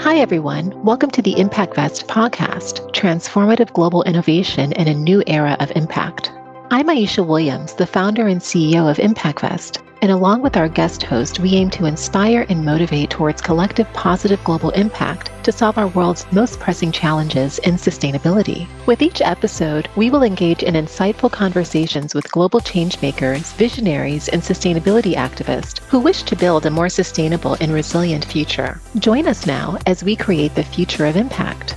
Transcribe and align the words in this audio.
Hi, 0.00 0.18
everyone. 0.18 0.80
Welcome 0.84 1.10
to 1.10 1.22
the 1.22 1.34
ImpactVest 1.34 2.06
podcast, 2.06 2.88
transformative 2.92 3.72
global 3.72 4.04
innovation 4.04 4.70
in 4.74 4.86
a 4.86 4.94
new 4.94 5.24
era 5.26 5.56
of 5.58 5.72
impact. 5.74 6.30
I'm 6.70 6.86
Aisha 6.86 7.26
Williams, 7.26 7.74
the 7.74 7.86
founder 7.86 8.28
and 8.28 8.40
CEO 8.40 8.88
of 8.88 8.98
ImpactVest, 8.98 9.82
and 10.00 10.12
along 10.12 10.42
with 10.42 10.56
our 10.56 10.68
guest 10.68 11.02
host, 11.02 11.40
we 11.40 11.54
aim 11.54 11.70
to 11.70 11.86
inspire 11.86 12.46
and 12.48 12.64
motivate 12.64 13.10
towards 13.10 13.42
collective 13.42 13.92
positive 13.92 14.42
global 14.44 14.70
impact 14.70 15.30
to 15.44 15.52
solve 15.52 15.78
our 15.78 15.88
world's 15.88 16.30
most 16.32 16.60
pressing 16.60 16.92
challenges 16.92 17.58
in 17.60 17.74
sustainability. 17.74 18.68
With 18.86 19.02
each 19.02 19.20
episode, 19.20 19.88
we 19.96 20.10
will 20.10 20.22
engage 20.22 20.62
in 20.62 20.74
insightful 20.74 21.30
conversations 21.30 22.14
with 22.14 22.30
global 22.30 22.60
changemakers, 22.60 23.54
visionaries, 23.54 24.28
and 24.28 24.42
sustainability 24.42 25.14
activists 25.14 25.78
who 25.88 25.98
wish 25.98 26.22
to 26.24 26.36
build 26.36 26.66
a 26.66 26.70
more 26.70 26.88
sustainable 26.88 27.56
and 27.60 27.72
resilient 27.72 28.24
future. 28.24 28.80
Join 28.98 29.26
us 29.26 29.46
now 29.46 29.78
as 29.86 30.04
we 30.04 30.16
create 30.16 30.54
the 30.54 30.64
future 30.64 31.06
of 31.06 31.16
impact. 31.16 31.76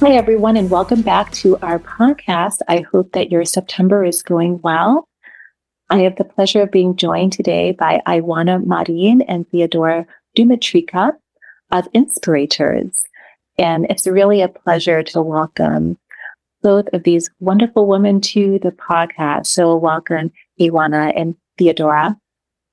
Hi, 0.00 0.14
everyone, 0.14 0.56
and 0.56 0.68
welcome 0.68 1.00
back 1.00 1.30
to 1.34 1.56
our 1.58 1.78
podcast. 1.78 2.58
I 2.66 2.80
hope 2.80 3.12
that 3.12 3.30
your 3.30 3.44
September 3.44 4.04
is 4.04 4.20
going 4.20 4.60
well. 4.62 5.06
I 5.92 5.98
have 6.04 6.16
the 6.16 6.24
pleasure 6.24 6.62
of 6.62 6.70
being 6.70 6.96
joined 6.96 7.34
today 7.34 7.72
by 7.72 8.00
Ioana 8.08 8.64
Marin 8.64 9.20
and 9.28 9.46
Theodora 9.50 10.06
Dumitrica 10.34 11.12
of 11.70 11.86
Inspirators. 11.92 13.04
And 13.58 13.86
it's 13.90 14.06
really 14.06 14.40
a 14.40 14.48
pleasure 14.48 15.02
to 15.02 15.20
welcome 15.20 15.98
both 16.62 16.88
of 16.94 17.02
these 17.02 17.28
wonderful 17.40 17.86
women 17.86 18.22
to 18.22 18.58
the 18.62 18.70
podcast. 18.70 19.48
So 19.48 19.76
welcome, 19.76 20.32
Ioana 20.58 21.12
and 21.14 21.36
Theodora. 21.58 22.16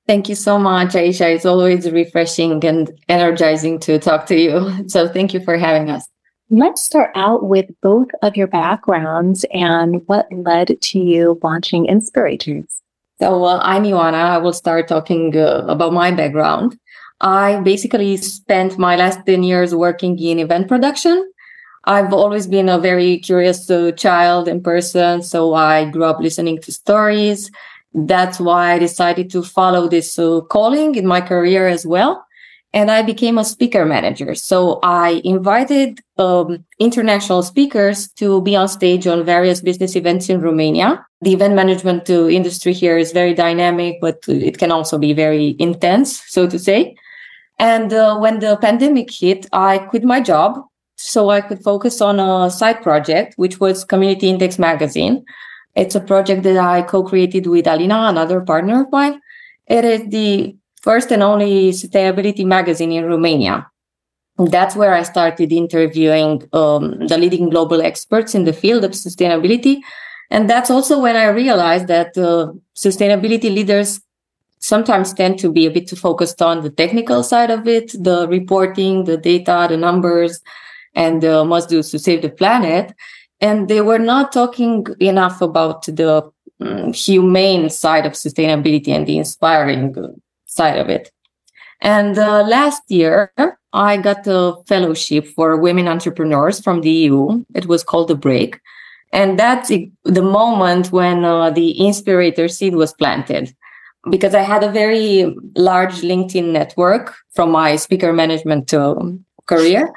Thank 0.06 0.30
you 0.30 0.34
so 0.34 0.58
much, 0.58 0.94
Aisha. 0.94 1.34
It's 1.34 1.44
always 1.44 1.90
refreshing 1.90 2.64
and 2.64 2.90
energizing 3.10 3.80
to 3.80 3.98
talk 3.98 4.24
to 4.28 4.34
you. 4.34 4.72
So 4.88 5.06
thank 5.06 5.34
you 5.34 5.40
for 5.40 5.58
having 5.58 5.90
us. 5.90 6.08
Let's 6.48 6.82
start 6.82 7.10
out 7.14 7.44
with 7.44 7.66
both 7.82 8.08
of 8.22 8.34
your 8.38 8.46
backgrounds 8.46 9.44
and 9.52 10.08
what 10.08 10.26
led 10.32 10.80
to 10.80 10.98
you 10.98 11.38
launching 11.42 11.84
Inspirators. 11.84 12.80
So 13.20 13.44
uh, 13.44 13.60
I'm 13.62 13.82
Ioana. 13.84 14.14
I 14.14 14.38
will 14.38 14.54
start 14.54 14.88
talking 14.88 15.36
uh, 15.36 15.66
about 15.68 15.92
my 15.92 16.10
background. 16.10 16.78
I 17.20 17.60
basically 17.60 18.16
spent 18.16 18.78
my 18.78 18.96
last 18.96 19.26
10 19.26 19.42
years 19.42 19.74
working 19.74 20.18
in 20.18 20.38
event 20.38 20.68
production. 20.68 21.30
I've 21.84 22.14
always 22.14 22.46
been 22.46 22.70
a 22.70 22.78
very 22.78 23.18
curious 23.18 23.70
uh, 23.70 23.92
child 23.92 24.48
and 24.48 24.64
person, 24.64 25.22
so 25.22 25.52
I 25.52 25.90
grew 25.90 26.04
up 26.04 26.18
listening 26.18 26.62
to 26.62 26.72
stories. 26.72 27.50
That's 27.92 28.40
why 28.40 28.72
I 28.72 28.78
decided 28.78 29.30
to 29.32 29.42
follow 29.42 29.86
this 29.86 30.18
uh, 30.18 30.40
calling 30.40 30.94
in 30.94 31.06
my 31.06 31.20
career 31.20 31.68
as 31.68 31.84
well 31.84 32.24
and 32.72 32.90
I 32.90 33.02
became 33.02 33.38
a 33.38 33.44
speaker 33.44 33.84
manager. 33.84 34.34
So 34.34 34.78
I 34.82 35.20
invited 35.24 36.00
um, 36.18 36.64
international 36.78 37.42
speakers 37.42 38.08
to 38.12 38.40
be 38.42 38.54
on 38.54 38.68
stage 38.68 39.06
on 39.06 39.24
various 39.24 39.60
business 39.60 39.96
events 39.96 40.28
in 40.28 40.40
Romania. 40.40 41.04
The 41.20 41.32
event 41.32 41.54
management 41.54 42.08
uh, 42.08 42.28
industry 42.28 42.72
here 42.72 42.96
is 42.96 43.12
very 43.12 43.34
dynamic, 43.34 44.00
but 44.00 44.20
it 44.28 44.58
can 44.58 44.70
also 44.70 44.98
be 44.98 45.12
very 45.12 45.56
intense, 45.58 46.22
so 46.28 46.48
to 46.48 46.58
say. 46.58 46.94
And 47.58 47.92
uh, 47.92 48.16
when 48.18 48.38
the 48.38 48.56
pandemic 48.56 49.10
hit, 49.10 49.46
I 49.52 49.78
quit 49.78 50.04
my 50.04 50.20
job 50.20 50.64
so 50.96 51.30
I 51.30 51.40
could 51.40 51.62
focus 51.62 52.00
on 52.00 52.20
a 52.20 52.50
side 52.50 52.82
project, 52.82 53.34
which 53.36 53.58
was 53.58 53.84
Community 53.84 54.28
Index 54.28 54.58
Magazine. 54.58 55.24
It's 55.74 55.94
a 55.94 56.00
project 56.00 56.42
that 56.44 56.56
I 56.56 56.82
co-created 56.82 57.46
with 57.46 57.66
Alina, 57.66 58.06
another 58.08 58.40
partner 58.40 58.82
of 58.82 58.92
mine. 58.92 59.20
It 59.66 59.84
is 59.84 60.08
the 60.08 60.56
first 60.80 61.10
and 61.12 61.22
only 61.22 61.70
sustainability 61.70 62.44
magazine 62.44 62.92
in 62.92 63.04
Romania. 63.04 63.66
That's 64.38 64.74
where 64.74 64.94
I 64.94 65.02
started 65.02 65.52
interviewing 65.52 66.48
um, 66.52 67.06
the 67.06 67.18
leading 67.18 67.50
global 67.50 67.82
experts 67.82 68.34
in 68.34 68.44
the 68.44 68.54
field 68.54 68.84
of 68.84 68.92
sustainability. 68.92 69.80
And 70.30 70.48
that's 70.48 70.70
also 70.70 70.98
when 71.00 71.16
I 71.16 71.28
realized 71.28 71.88
that 71.88 72.16
uh, 72.16 72.52
sustainability 72.74 73.54
leaders 73.54 74.00
sometimes 74.60 75.12
tend 75.12 75.38
to 75.40 75.52
be 75.52 75.66
a 75.66 75.70
bit 75.70 75.88
too 75.88 75.96
focused 75.96 76.40
on 76.40 76.62
the 76.62 76.70
technical 76.70 77.22
side 77.22 77.50
of 77.50 77.66
it, 77.66 77.92
the 77.92 78.26
reporting, 78.28 79.04
the 79.04 79.16
data, 79.16 79.66
the 79.68 79.76
numbers, 79.76 80.40
and 80.94 81.24
uh, 81.24 81.44
must 81.44 81.68
do 81.68 81.82
to 81.82 81.98
save 81.98 82.22
the 82.22 82.30
planet. 82.30 82.94
And 83.40 83.68
they 83.68 83.80
were 83.80 83.98
not 83.98 84.32
talking 84.32 84.86
enough 85.00 85.40
about 85.40 85.86
the 85.86 86.30
um, 86.60 86.92
humane 86.92 87.70
side 87.70 88.06
of 88.06 88.12
sustainability 88.12 88.88
and 88.88 89.06
the 89.06 89.18
inspiring 89.18 89.94
side 90.50 90.78
of 90.78 90.88
it. 90.88 91.10
And 91.80 92.18
uh, 92.18 92.42
last 92.42 92.82
year, 92.88 93.32
I 93.72 93.96
got 93.96 94.26
a 94.26 94.54
fellowship 94.66 95.26
for 95.26 95.56
women 95.56 95.88
entrepreneurs 95.88 96.60
from 96.60 96.82
the 96.82 96.90
EU. 96.90 97.44
It 97.54 97.66
was 97.66 97.82
called 97.82 98.08
The 98.08 98.16
Break. 98.16 98.60
And 99.12 99.38
that's 99.38 99.68
the 99.68 100.22
moment 100.22 100.92
when 100.92 101.24
uh, 101.24 101.50
the 101.50 101.70
Inspirator 101.80 102.48
seed 102.48 102.74
was 102.74 102.92
planted. 102.92 103.54
Because 104.10 104.34
I 104.34 104.42
had 104.42 104.62
a 104.62 104.70
very 104.70 105.34
large 105.56 106.00
LinkedIn 106.00 106.52
network 106.52 107.14
from 107.34 107.50
my 107.50 107.76
speaker 107.76 108.12
management 108.12 108.72
uh, 108.72 108.94
career. 109.46 109.92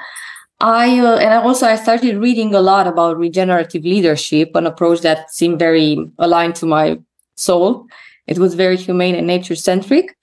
I 0.60 0.98
uh, 1.00 1.16
and 1.16 1.32
I 1.32 1.42
also 1.42 1.66
I 1.66 1.76
started 1.76 2.18
reading 2.18 2.54
a 2.54 2.60
lot 2.60 2.86
about 2.86 3.18
regenerative 3.18 3.82
leadership, 3.82 4.54
an 4.54 4.66
approach 4.66 5.00
that 5.00 5.32
seemed 5.32 5.58
very 5.58 5.96
aligned 6.18 6.54
to 6.56 6.66
my 6.66 6.98
soul. 7.34 7.86
It 8.26 8.38
was 8.38 8.54
very 8.54 8.76
humane 8.76 9.14
and 9.14 9.26
nature 9.26 9.56
centric. 9.56 10.16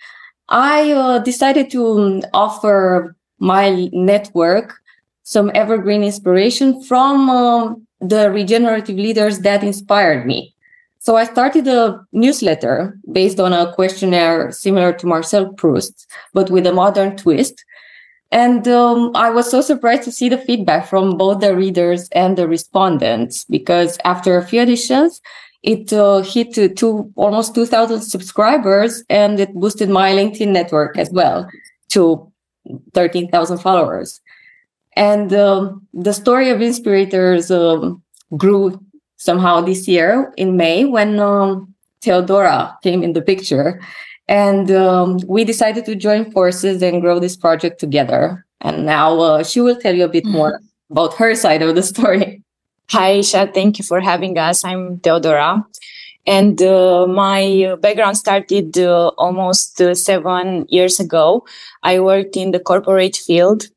I 0.51 0.91
uh, 0.91 1.19
decided 1.19 1.71
to 1.71 1.87
um, 1.87 2.21
offer 2.33 3.15
my 3.39 3.89
network 3.93 4.75
some 5.23 5.49
evergreen 5.55 6.03
inspiration 6.03 6.83
from 6.83 7.29
uh, 7.29 7.73
the 8.01 8.29
regenerative 8.31 8.97
leaders 8.97 9.39
that 9.39 9.63
inspired 9.63 10.25
me. 10.25 10.53
So 10.99 11.15
I 11.15 11.23
started 11.23 11.67
a 11.67 12.05
newsletter 12.11 12.99
based 13.11 13.39
on 13.39 13.53
a 13.53 13.73
questionnaire 13.73 14.51
similar 14.51 14.93
to 14.93 15.07
Marcel 15.07 15.53
Proust, 15.53 16.05
but 16.33 16.51
with 16.51 16.67
a 16.67 16.73
modern 16.73 17.15
twist. 17.15 17.63
And 18.31 18.67
um, 18.67 19.11
I 19.15 19.29
was 19.29 19.49
so 19.49 19.61
surprised 19.61 20.03
to 20.03 20.11
see 20.11 20.29
the 20.29 20.37
feedback 20.37 20.85
from 20.85 21.17
both 21.17 21.39
the 21.39 21.55
readers 21.55 22.07
and 22.09 22.37
the 22.37 22.47
respondents 22.47 23.45
because 23.45 23.97
after 24.03 24.37
a 24.37 24.45
few 24.45 24.61
editions, 24.61 25.21
it 25.63 25.93
uh, 25.93 26.21
hit 26.21 26.53
to, 26.53 26.69
to 26.69 27.11
almost 27.15 27.53
2000 27.53 28.01
subscribers 28.01 29.03
and 29.09 29.39
it 29.39 29.53
boosted 29.53 29.89
my 29.89 30.11
linkedin 30.11 30.49
network 30.49 30.97
as 30.97 31.09
well 31.11 31.47
to 31.89 32.31
13000 32.93 33.57
followers. 33.59 34.21
And 34.95 35.33
um, 35.33 35.87
the 35.93 36.13
story 36.13 36.49
of 36.49 36.61
inspirators 36.61 37.51
um, 37.51 38.01
grew 38.37 38.83
somehow 39.17 39.61
this 39.61 39.87
year 39.87 40.33
in 40.35 40.57
may 40.57 40.83
when 40.83 41.19
um, 41.19 41.73
theodora 42.01 42.77
came 42.81 43.03
in 43.03 43.13
the 43.13 43.21
picture. 43.21 43.79
And 44.27 44.71
um, 44.71 45.19
we 45.27 45.43
decided 45.43 45.85
to 45.85 45.95
join 45.95 46.31
forces 46.31 46.81
and 46.81 47.01
grow 47.01 47.19
this 47.19 47.35
project 47.35 47.79
together. 47.79 48.45
And 48.61 48.85
now 48.85 49.19
uh, 49.19 49.43
she 49.43 49.61
will 49.61 49.75
tell 49.75 49.95
you 49.95 50.05
a 50.05 50.09
bit 50.09 50.23
mm-hmm. 50.23 50.33
more 50.33 50.61
about 50.89 51.13
her 51.15 51.35
side 51.35 51.61
of 51.61 51.75
the 51.75 51.83
story 51.83 52.40
Hi, 52.91 53.19
Aisha. 53.19 53.53
Thank 53.53 53.79
you 53.79 53.85
for 53.85 54.01
having 54.01 54.37
us. 54.37 54.65
I'm 54.65 54.99
Theodora. 54.99 55.65
And 56.27 56.61
uh, 56.61 57.07
my 57.07 57.77
background 57.79 58.17
started 58.17 58.77
uh, 58.77 59.11
almost 59.17 59.79
uh, 59.79 59.95
seven 59.95 60.65
years 60.67 60.99
ago. 60.99 61.45
I 61.83 62.01
worked 62.01 62.35
in 62.35 62.51
the 62.51 62.59
corporate 62.59 63.15
field 63.15 63.67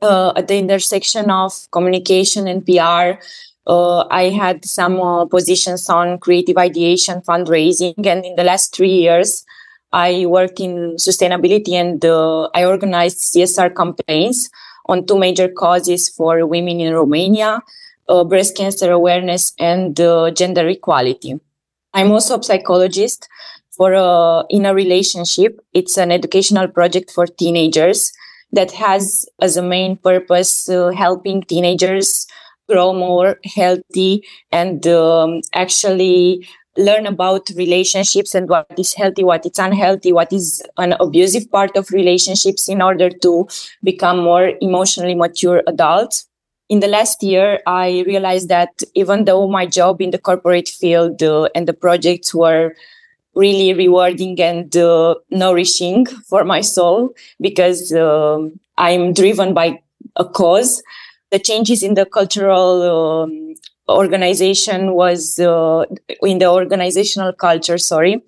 uh, 0.00 0.32
at 0.36 0.46
the 0.46 0.58
intersection 0.58 1.28
of 1.28 1.68
communication 1.72 2.46
and 2.46 2.64
PR. 2.64 3.18
Uh, 3.66 4.06
I 4.12 4.28
had 4.28 4.64
some 4.64 5.00
uh, 5.00 5.24
positions 5.24 5.88
on 5.88 6.20
creative 6.20 6.56
ideation, 6.56 7.22
fundraising, 7.22 8.06
and 8.06 8.24
in 8.24 8.36
the 8.36 8.44
last 8.44 8.76
three 8.76 8.94
years, 8.94 9.44
I 9.92 10.26
worked 10.26 10.60
in 10.60 10.94
sustainability 10.98 11.72
and 11.72 12.00
I 12.54 12.64
organized 12.64 13.34
CSR 13.34 13.74
campaigns 13.74 14.50
on 14.86 15.04
two 15.04 15.18
major 15.18 15.48
causes 15.48 16.08
for 16.08 16.46
women 16.46 16.80
in 16.80 16.94
Romania 16.94 17.60
uh, 18.10 18.24
breast 18.24 18.56
cancer 18.56 18.90
awareness 18.90 19.52
and 19.58 20.00
uh, 20.00 20.30
gender 20.30 20.68
equality. 20.68 21.38
I'm 21.94 22.12
also 22.12 22.38
a 22.38 22.42
psychologist 22.42 23.28
for 23.70 23.94
uh, 23.94 24.42
in 24.50 24.66
a 24.66 24.74
relationship. 24.74 25.60
It's 25.72 25.96
an 25.96 26.12
educational 26.12 26.68
project 26.68 27.10
for 27.10 27.26
teenagers 27.26 28.12
that 28.52 28.72
has 28.72 29.26
as 29.40 29.56
a 29.56 29.62
main 29.62 29.96
purpose 29.96 30.68
uh, 30.68 30.90
helping 30.90 31.42
teenagers 31.42 32.26
grow 32.68 32.92
more 32.92 33.38
healthy 33.44 34.24
and 34.52 34.86
um, 34.86 35.40
actually 35.54 36.46
learn 36.76 37.06
about 37.06 37.50
relationships 37.56 38.34
and 38.34 38.48
what 38.48 38.66
is 38.78 38.94
healthy, 38.94 39.24
what 39.24 39.44
is 39.44 39.58
unhealthy, 39.58 40.12
what 40.12 40.32
is 40.32 40.62
an 40.78 40.94
abusive 41.00 41.50
part 41.50 41.76
of 41.76 41.90
relationships 41.90 42.68
in 42.68 42.80
order 42.80 43.10
to 43.10 43.48
become 43.82 44.18
more 44.18 44.52
emotionally 44.60 45.14
mature 45.16 45.62
adults 45.66 46.26
in 46.70 46.78
the 46.78 46.86
last 46.86 47.22
year, 47.22 47.60
I 47.66 48.04
realized 48.06 48.48
that 48.48 48.82
even 48.94 49.24
though 49.24 49.48
my 49.48 49.66
job 49.66 50.00
in 50.00 50.12
the 50.12 50.18
corporate 50.18 50.68
field 50.68 51.20
uh, 51.20 51.48
and 51.52 51.66
the 51.66 51.74
projects 51.74 52.32
were 52.32 52.74
really 53.34 53.74
rewarding 53.74 54.40
and 54.40 54.74
uh, 54.76 55.16
nourishing 55.30 56.06
for 56.28 56.44
my 56.44 56.60
soul, 56.60 57.10
because 57.40 57.92
uh, 57.92 58.38
I'm 58.78 59.12
driven 59.12 59.52
by 59.52 59.82
a 60.14 60.24
cause. 60.24 60.80
The 61.32 61.40
changes 61.40 61.82
in 61.82 61.94
the 61.94 62.06
cultural 62.06 62.82
um, 62.82 63.54
organization 63.88 64.92
was 64.92 65.40
uh, 65.40 65.84
in 66.22 66.38
the 66.38 66.46
organizational 66.46 67.32
culture. 67.32 67.78
Sorry, 67.78 68.22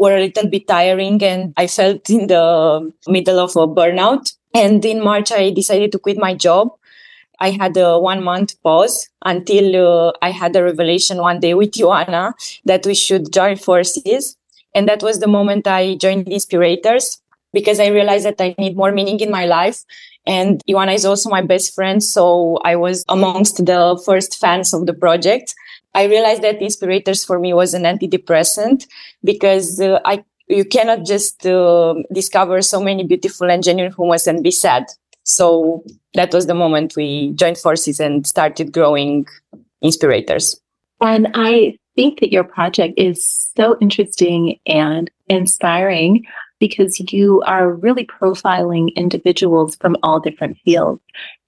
were 0.00 0.16
a 0.16 0.20
little 0.20 0.48
bit 0.48 0.66
tiring, 0.66 1.22
and 1.22 1.54
I 1.56 1.68
felt 1.68 2.10
in 2.10 2.26
the 2.26 2.92
middle 3.06 3.38
of 3.38 3.54
a 3.54 3.68
burnout. 3.68 4.34
And 4.52 4.84
in 4.84 5.02
March, 5.02 5.30
I 5.30 5.50
decided 5.50 5.92
to 5.92 5.98
quit 6.00 6.18
my 6.18 6.34
job. 6.34 6.70
I 7.40 7.50
had 7.50 7.76
a 7.76 7.98
one 7.98 8.22
month 8.22 8.60
pause 8.62 9.08
until 9.24 10.08
uh, 10.08 10.12
I 10.22 10.30
had 10.30 10.54
a 10.56 10.62
revelation 10.62 11.18
one 11.18 11.40
day 11.40 11.54
with 11.54 11.72
Ioana 11.78 12.32
that 12.64 12.86
we 12.86 12.94
should 12.94 13.32
join 13.32 13.56
forces. 13.56 14.36
And 14.74 14.88
that 14.88 15.02
was 15.02 15.20
the 15.20 15.28
moment 15.28 15.66
I 15.66 15.94
joined 15.94 16.26
Inspirators 16.26 17.20
because 17.52 17.78
I 17.78 17.86
realized 17.86 18.24
that 18.24 18.40
I 18.40 18.54
need 18.58 18.76
more 18.76 18.92
meaning 18.92 19.20
in 19.20 19.30
my 19.30 19.46
life. 19.46 19.84
And 20.26 20.62
Ioana 20.68 20.94
is 20.94 21.04
also 21.04 21.30
my 21.30 21.42
best 21.42 21.74
friend. 21.74 22.02
So 22.02 22.58
I 22.64 22.76
was 22.76 23.04
amongst 23.08 23.64
the 23.64 24.00
first 24.04 24.38
fans 24.38 24.74
of 24.74 24.86
the 24.86 24.94
project. 24.94 25.54
I 25.94 26.04
realized 26.04 26.42
that 26.42 26.60
Inspirators 26.60 27.24
for 27.24 27.38
me 27.38 27.54
was 27.54 27.72
an 27.72 27.84
antidepressant 27.84 28.86
because 29.22 29.80
uh, 29.80 30.00
I 30.04 30.24
you 30.48 30.64
cannot 30.64 31.06
just 31.06 31.46
uh, 31.46 31.94
discover 32.12 32.60
so 32.60 32.80
many 32.82 33.04
beautiful 33.04 33.50
and 33.50 33.62
genuine 33.62 33.94
humans 33.96 34.26
and 34.26 34.42
be 34.42 34.50
sad. 34.50 34.84
So 35.24 35.84
that 36.14 36.32
was 36.32 36.46
the 36.46 36.54
moment 36.54 36.96
we 36.96 37.32
joined 37.32 37.58
forces 37.58 37.98
and 37.98 38.26
started 38.26 38.72
growing 38.72 39.26
Inspirators. 39.82 40.58
And 41.00 41.28
I 41.34 41.78
think 41.94 42.20
that 42.20 42.32
your 42.32 42.44
project 42.44 42.94
is 42.96 43.50
so 43.56 43.76
interesting 43.80 44.58
and 44.66 45.10
inspiring 45.28 46.24
because 46.58 46.98
you 47.12 47.42
are 47.42 47.70
really 47.70 48.06
profiling 48.06 48.94
individuals 48.94 49.76
from 49.76 49.96
all 50.02 50.20
different 50.20 50.56
fields. 50.64 51.02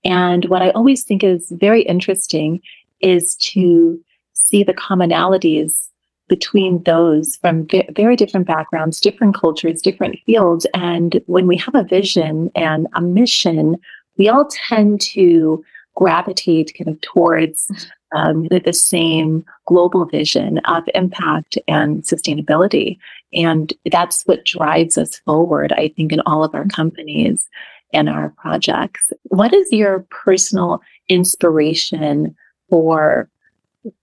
And 0.05 0.45
what 0.47 0.63
I 0.63 0.71
always 0.71 1.05
think 1.05 1.25
is 1.25 1.51
very 1.51 1.83
interesting 1.83 2.61
is 3.01 3.35
to 3.37 3.99
see 4.35 4.63
the 4.63 4.75
commonalities 4.75 5.89
between 6.29 6.83
those 6.83 7.37
from 7.37 7.67
very 7.91 8.17
different 8.17 8.47
backgrounds, 8.47 9.01
different 9.01 9.35
cultures, 9.35 9.81
different 9.81 10.19
fields. 10.27 10.67
And 10.75 11.21
when 11.27 11.47
we 11.47 11.57
have 11.59 11.75
a 11.75 11.85
vision 11.85 12.51
and 12.55 12.87
a 12.95 13.01
mission, 13.01 13.77
we 14.17 14.29
all 14.29 14.49
tend 14.51 15.01
to 15.03 15.65
gravitate 15.95 16.75
kind 16.77 16.89
of 16.89 17.01
towards 17.01 17.71
um, 18.15 18.49
the 18.49 18.73
same 18.73 19.45
global 19.67 20.05
vision 20.05 20.59
of 20.67 20.85
impact 20.95 21.59
and 21.67 22.03
sustainability. 22.03 22.99
And 23.33 23.73
that's 23.91 24.23
what 24.25 24.45
drives 24.45 24.97
us 24.99 25.17
forward, 25.21 25.73
I 25.73 25.89
think, 25.97 26.13
in 26.13 26.21
all 26.21 26.45
of 26.45 26.55
our 26.55 26.67
companies 26.67 27.49
and 27.93 28.09
our 28.09 28.31
projects. 28.37 29.13
What 29.25 29.53
is 29.53 29.71
your 29.73 30.07
personal 30.11 30.81
inspiration 31.09 32.35
for 32.69 33.29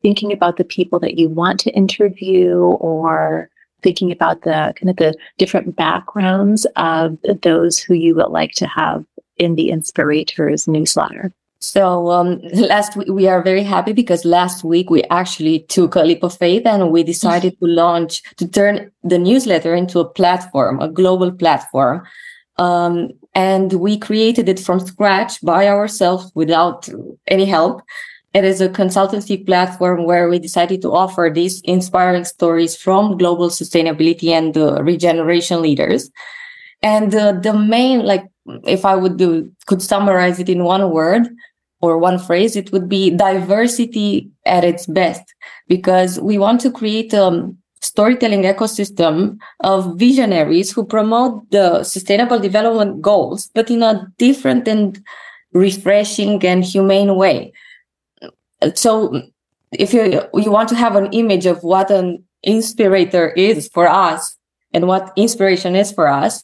thinking 0.02 0.32
about 0.32 0.58
the 0.58 0.64
people 0.64 1.00
that 1.00 1.18
you 1.18 1.30
want 1.30 1.60
to 1.62 1.72
interview 1.72 2.58
or 2.58 3.50
thinking 3.82 4.12
about 4.12 4.42
the 4.44 4.74
kind 4.78 4.90
of 4.90 4.96
the 4.96 5.14
different 5.38 5.76
backgrounds 5.76 6.66
of 6.76 7.18
those 7.42 7.80
who 7.80 7.94
you 7.94 8.16
would 8.16 8.30
like 8.30 8.54
to 8.54 8.68
have 8.68 9.06
in 9.38 9.56
the 9.56 9.70
Inspirators 9.70 10.68
newsletter? 10.68 11.34
So 11.60 12.12
um, 12.12 12.42
last 12.54 12.98
week 12.98 13.08
we 13.08 13.28
are 13.28 13.42
very 13.42 13.64
happy 13.64 13.94
because 13.94 14.26
last 14.26 14.66
week 14.66 14.90
we 14.90 15.02
actually 15.04 15.60
took 15.70 15.96
a 15.96 16.02
leap 16.02 16.22
of 16.22 16.38
faith 16.38 16.66
and 16.66 16.92
we 16.92 17.04
decided 17.04 17.58
to 17.60 17.66
launch 17.66 18.22
to 18.36 18.48
turn 18.48 18.92
the 19.04 19.18
newsletter 19.18 19.74
into 19.74 20.00
a 20.00 20.10
platform, 20.10 20.82
a 20.82 20.90
global 20.90 21.32
platform. 21.32 22.06
Um, 22.58 23.12
and 23.34 23.72
we 23.74 23.98
created 23.98 24.50
it 24.50 24.60
from 24.60 24.82
scratch 24.82 25.42
by 25.42 25.70
ourselves 25.70 26.34
without 26.36 26.90
any 27.28 27.46
help. 27.46 27.82
It 28.34 28.44
is 28.44 28.62
a 28.62 28.70
consultancy 28.70 29.46
platform 29.46 30.06
where 30.06 30.28
we 30.28 30.40
decided 30.40 30.82
to 30.82 30.92
offer 30.92 31.32
these 31.34 31.62
inspiring 31.62 32.26
stories 32.26 32.76
from 32.76 33.18
global 33.18 33.50
sustainability 33.50 34.30
and 34.30 34.58
uh, 34.58 34.82
regeneration 34.82 35.62
leaders. 35.62 36.10
And 36.82 37.14
uh, 37.14 37.34
the 37.34 37.54
main, 37.54 38.06
like, 38.06 38.26
if 38.66 38.86
I 38.86 38.96
would 38.96 39.18
do, 39.18 39.52
could 39.68 39.82
summarize 39.82 40.40
it 40.40 40.50
in 40.50 40.64
one 40.64 40.90
word, 40.92 41.28
or 41.82 41.98
one 41.98 42.18
phrase, 42.18 42.56
it 42.56 42.72
would 42.72 42.90
be 42.90 43.10
diversity 43.10 44.30
at 44.46 44.64
its 44.64 44.86
best, 44.88 45.22
because 45.68 46.20
we 46.20 46.38
want 46.38 46.62
to 46.62 46.72
create 46.72 47.14
a 47.14 47.54
storytelling 47.82 48.44
ecosystem 48.44 49.38
of 49.60 50.00
visionaries 50.00 50.72
who 50.72 50.86
promote 50.86 51.50
the 51.52 51.84
sustainable 51.84 52.40
development 52.40 53.02
goals, 53.02 53.52
but 53.54 53.70
in 53.70 53.84
a 53.84 54.08
different 54.18 54.68
and 54.68 55.04
refreshing 55.54 56.44
and 56.46 56.64
humane 56.64 57.16
way. 57.16 57.52
So 58.76 59.22
if 59.72 59.94
you, 59.94 60.22
you 60.34 60.52
want 60.52 60.70
to 60.70 60.76
have 60.76 60.96
an 60.96 61.12
image 61.12 61.46
of 61.46 61.64
what 61.64 61.92
an 61.92 62.24
inspirator 62.44 63.30
is 63.32 63.68
for 63.68 63.88
us 63.88 64.38
and 64.74 64.88
what 64.88 65.12
inspiration 65.16 65.76
is 65.76 65.92
for 65.92 66.08
us, 66.08 66.44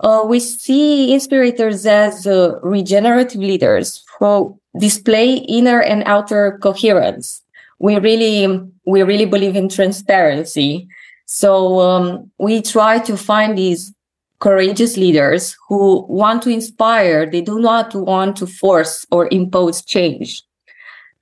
uh, 0.00 0.24
we 0.26 0.40
see 0.40 1.12
inspirators 1.12 1.86
as 1.86 2.26
uh, 2.26 2.58
regenerative 2.62 3.40
leaders 3.40 4.04
who 4.18 4.58
display 4.78 5.34
inner 5.34 5.80
and 5.80 6.02
outer 6.04 6.58
coherence. 6.62 7.42
We 7.78 7.98
really, 7.98 8.60
we 8.86 9.02
really 9.02 9.26
believe 9.26 9.56
in 9.56 9.68
transparency. 9.68 10.88
So 11.26 11.80
um, 11.80 12.30
we 12.38 12.60
try 12.60 12.98
to 13.00 13.16
find 13.16 13.56
these 13.56 13.92
courageous 14.40 14.96
leaders 14.96 15.56
who 15.68 16.04
want 16.08 16.42
to 16.42 16.50
inspire. 16.50 17.24
They 17.30 17.40
do 17.40 17.58
not 17.60 17.94
want 17.94 18.36
to 18.36 18.46
force 18.46 19.06
or 19.10 19.28
impose 19.30 19.82
change. 19.84 20.42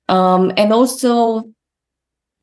Um, 0.08 0.52
and 0.56 0.72
also 0.72 1.44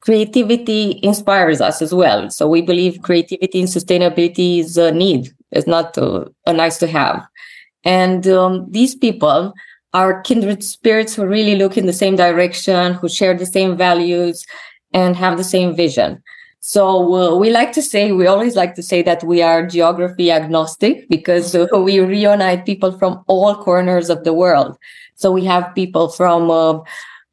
creativity 0.01 0.99
inspires 1.03 1.61
us 1.61 1.81
as 1.81 1.93
well. 1.93 2.29
So 2.29 2.47
we 2.47 2.61
believe 2.61 3.01
creativity 3.01 3.59
and 3.59 3.67
sustainability 3.67 4.59
is 4.59 4.77
a 4.77 4.91
need. 4.91 5.33
It's 5.51 5.67
not 5.67 5.97
a, 5.97 6.27
a 6.45 6.53
nice 6.53 6.77
to 6.77 6.87
have. 6.87 7.25
And 7.83 8.27
um, 8.27 8.65
these 8.69 8.95
people 8.95 9.53
are 9.93 10.21
kindred 10.21 10.63
spirits 10.63 11.15
who 11.15 11.25
really 11.25 11.55
look 11.55 11.77
in 11.77 11.85
the 11.85 11.93
same 11.93 12.15
direction, 12.15 12.93
who 12.93 13.09
share 13.09 13.33
the 13.33 13.45
same 13.45 13.75
values 13.75 14.45
and 14.93 15.15
have 15.15 15.37
the 15.37 15.43
same 15.43 15.75
vision. 15.75 16.21
So 16.61 17.15
uh, 17.15 17.35
we 17.35 17.49
like 17.49 17.71
to 17.73 17.81
say, 17.81 18.11
we 18.11 18.27
always 18.27 18.55
like 18.55 18.75
to 18.75 18.83
say 18.83 19.01
that 19.03 19.23
we 19.23 19.41
are 19.41 19.65
geography 19.65 20.29
agnostic 20.29 21.07
because 21.09 21.55
uh, 21.55 21.67
we 21.73 21.99
reunite 21.99 22.65
people 22.65 22.97
from 22.97 23.23
all 23.27 23.55
corners 23.55 24.09
of 24.09 24.23
the 24.23 24.33
world. 24.33 24.77
So 25.15 25.31
we 25.31 25.45
have 25.45 25.73
people 25.73 26.09
from 26.09 26.51
uh, 26.51 26.79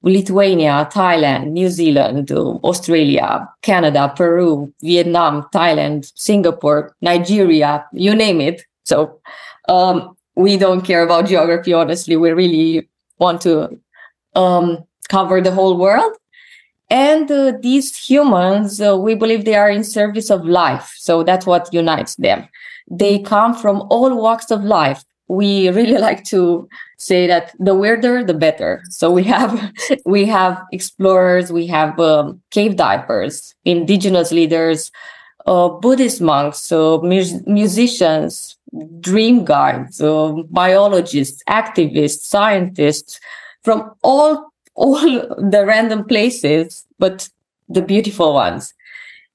Lithuania, 0.06 0.88
Thailand, 0.92 1.50
New 1.50 1.68
Zealand, 1.68 2.30
Australia, 2.30 3.48
Canada, 3.62 4.12
Peru, 4.16 4.72
Vietnam, 4.80 5.42
Thailand, 5.52 6.12
Singapore, 6.14 6.94
Nigeria, 7.00 7.84
you 7.92 8.14
name 8.14 8.40
it. 8.40 8.62
So 8.84 9.20
um, 9.68 10.16
we 10.36 10.56
don't 10.56 10.82
care 10.82 11.02
about 11.02 11.26
geography 11.26 11.72
honestly. 11.72 12.16
We 12.16 12.30
really 12.30 12.88
want 13.18 13.40
to 13.42 13.80
um, 14.36 14.84
cover 15.08 15.40
the 15.40 15.50
whole 15.50 15.76
world. 15.76 16.12
And 16.88 17.28
uh, 17.28 17.54
these 17.60 17.96
humans 17.96 18.80
uh, 18.80 18.96
we 18.96 19.16
believe 19.16 19.44
they 19.44 19.56
are 19.56 19.70
in 19.70 19.82
service 19.82 20.30
of 20.30 20.44
life. 20.44 20.94
So 20.98 21.25
that's 21.25 21.46
what 21.46 21.75
unites 21.75 22.14
them. 22.14 22.48
They 22.88 23.18
come 23.18 23.54
from 23.54 23.82
all 23.90 24.14
walks 24.16 24.52
of 24.52 24.62
life 24.62 25.04
we 25.28 25.68
really 25.71 25.99
like 26.09 26.25
to 26.25 26.68
say 26.99 27.26
that 27.26 27.54
the 27.59 27.75
weirder 27.75 28.25
the 28.25 28.35
better 28.35 28.83
so 28.90 29.11
we 29.11 29.23
have 29.23 29.73
we 30.06 30.25
have 30.25 30.62
explorers 30.73 31.52
we 31.52 31.66
have 31.66 31.99
um, 32.00 32.40
cave 32.50 32.76
divers 32.76 33.54
indigenous 33.64 34.33
leaders 34.33 34.90
uh, 35.47 35.68
buddhist 35.68 36.21
monks 36.21 36.73
uh, 36.73 36.99
mu- 37.02 37.40
musicians 37.47 38.56
dream 39.00 39.45
guides, 39.45 40.00
uh, 40.00 40.33
biologists, 40.50 41.42
activists, 41.49 42.23
scientists 42.23 43.21
from 43.62 43.90
all 44.02 44.52
all 44.75 45.00
the 45.00 45.64
random 45.66 46.04
places, 46.04 46.85
but 46.99 47.30
the 47.68 47.80
beautiful 47.80 48.35
ones. 48.35 48.75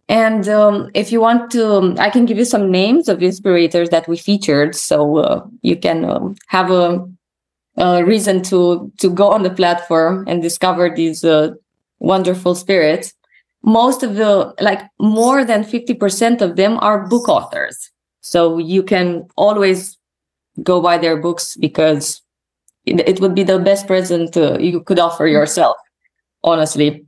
And 0.10 0.48
um, 0.50 0.90
if 0.94 1.12
you 1.12 1.22
want 1.22 1.52
to, 1.52 1.76
um, 1.76 1.96
I 1.98 2.10
can 2.10 2.26
give 2.26 2.38
you 2.38 2.46
some 2.46 2.70
names 2.70 3.08
of 3.08 3.24
inspirators 3.24 3.90
that 3.90 4.08
we 4.08 4.18
featured, 4.18 4.76
so 4.76 5.18
uh, 5.18 5.46
you 5.62 5.78
can 5.78 6.04
um, 6.04 6.36
have 6.48 6.70
a, 6.70 7.08
a, 7.78 8.04
reason 8.04 8.42
to 8.44 8.92
to 8.98 9.10
go 9.10 9.30
on 9.30 9.44
the 9.44 9.50
platform 9.50 10.26
and 10.28 10.42
discover 10.42 10.94
these 10.94 11.24
uh, 11.24 11.52
wonderful 12.00 12.56
spirits. 12.56 13.14
Most 13.64 14.04
of 14.04 14.16
the, 14.16 14.54
like 14.60 14.82
more 15.00 15.46
than 15.46 15.64
fifty 15.64 15.94
percent 15.94 16.42
of 16.42 16.58
them, 16.58 16.78
are 16.80 17.08
book 17.08 17.30
authors. 17.30 17.90
So 18.20 18.58
you 18.58 18.84
can 18.84 19.28
always 19.38 19.98
go 20.62 20.82
buy 20.82 20.98
their 20.98 21.18
books 21.18 21.56
because 21.56 22.22
it, 22.86 23.00
it 23.08 23.20
would 23.22 23.36
be 23.36 23.44
the 23.44 23.60
best 23.60 23.88
present 23.88 24.36
uh, 24.36 24.58
you 24.60 24.82
could 24.82 25.00
offer 25.00 25.28
yourself, 25.28 25.78
honestly. 26.44 27.06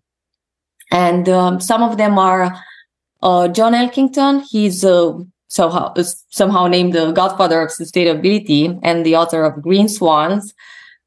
And 0.91 1.27
um, 1.27 1.59
some 1.59 1.81
of 1.81 1.97
them 1.97 2.17
are 2.19 2.55
uh, 3.23 3.47
John 3.47 3.73
Elkington. 3.73 4.43
He's 4.49 4.83
a 4.83 5.17
somehow 5.47 5.93
somehow 6.29 6.67
named 6.67 6.93
the 6.93 7.11
godfather 7.11 7.61
of 7.61 7.69
sustainability 7.69 8.79
and 8.83 9.05
the 9.05 9.15
author 9.15 9.43
of 9.43 9.61
Green 9.61 9.87
Swans. 9.87 10.53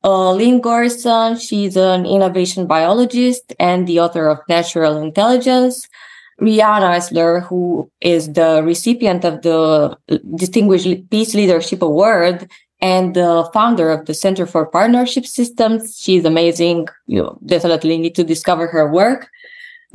Uh, 0.02 0.32
Lynn 0.32 0.60
Gorison, 0.60 1.40
she's 1.40 1.76
an 1.76 2.06
innovation 2.06 2.66
biologist 2.66 3.54
and 3.58 3.86
the 3.86 4.00
author 4.00 4.28
of 4.28 4.38
Natural 4.48 4.96
Intelligence. 4.98 5.88
Riane 6.38 6.82
Eisler, 6.82 7.42
who 7.46 7.90
is 8.00 8.32
the 8.32 8.62
recipient 8.62 9.24
of 9.24 9.42
the 9.42 9.96
Distinguished 10.36 11.10
Peace 11.10 11.34
Leadership 11.34 11.80
Award 11.82 12.48
and 12.80 13.14
the 13.14 13.48
founder 13.54 13.90
of 13.90 14.04
the 14.04 14.14
Center 14.14 14.46
for 14.46 14.66
Partnership 14.66 15.26
Systems. 15.26 15.98
She's 15.98 16.24
amazing. 16.26 16.88
You 17.06 17.38
definitely 17.44 17.96
need 17.98 18.14
to 18.16 18.22
discover 18.24 18.66
her 18.66 18.92
work. 18.92 19.30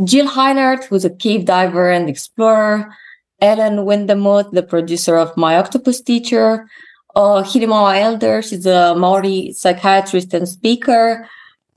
Jill 0.03 0.27
Heinerth, 0.27 0.85
who's 0.85 1.05
a 1.05 1.09
cave 1.09 1.45
diver 1.45 1.89
and 1.91 2.09
explorer. 2.09 2.93
Ellen 3.41 3.85
Windemuth, 3.85 4.51
the 4.51 4.63
producer 4.63 5.17
of 5.17 5.35
My 5.35 5.57
Octopus 5.57 6.01
Teacher. 6.01 6.67
Uh, 7.15 7.43
Hinemoa 7.43 7.99
Elder, 7.99 8.41
she's 8.41 8.65
a 8.65 8.95
Maori 8.95 9.51
psychiatrist 9.53 10.33
and 10.33 10.47
speaker. 10.47 11.27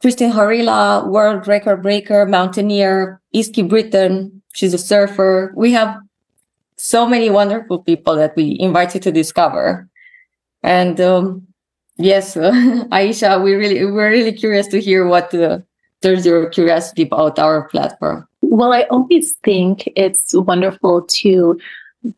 Kristin 0.03 0.33
Harila, 0.33 1.09
world 1.09 1.49
record 1.49 1.83
breaker, 1.83 2.27
mountaineer. 2.27 3.21
Easkey 3.35 3.67
Britton, 3.69 4.43
she's 4.53 4.75
a 4.75 4.79
surfer. 4.79 5.53
We 5.57 5.73
have 5.73 5.99
so 6.77 7.07
many 7.07 7.31
wonderful 7.31 7.83
people 7.83 8.15
that 8.17 8.37
we 8.37 8.57
invited 8.61 9.03
to 9.03 9.13
discover. 9.13 9.89
And 10.63 11.01
um, 11.01 11.47
yes, 11.97 12.35
Aisha, 12.37 13.43
we 13.43 13.55
really 13.55 13.85
we're 13.85 14.11
really 14.11 14.33
curious 14.33 14.67
to 14.69 14.81
hear 14.81 15.07
what 15.07 15.35
uh, 15.35 15.61
there's 16.05 16.25
your 16.25 16.49
curiosity 16.51 17.03
about 17.03 17.39
our 17.39 17.69
platform. 17.69 18.29
Well, 18.43 18.73
I 18.73 18.83
always 18.83 19.33
think 19.43 19.91
it's 19.97 20.35
wonderful 20.35 21.03
to 21.03 21.59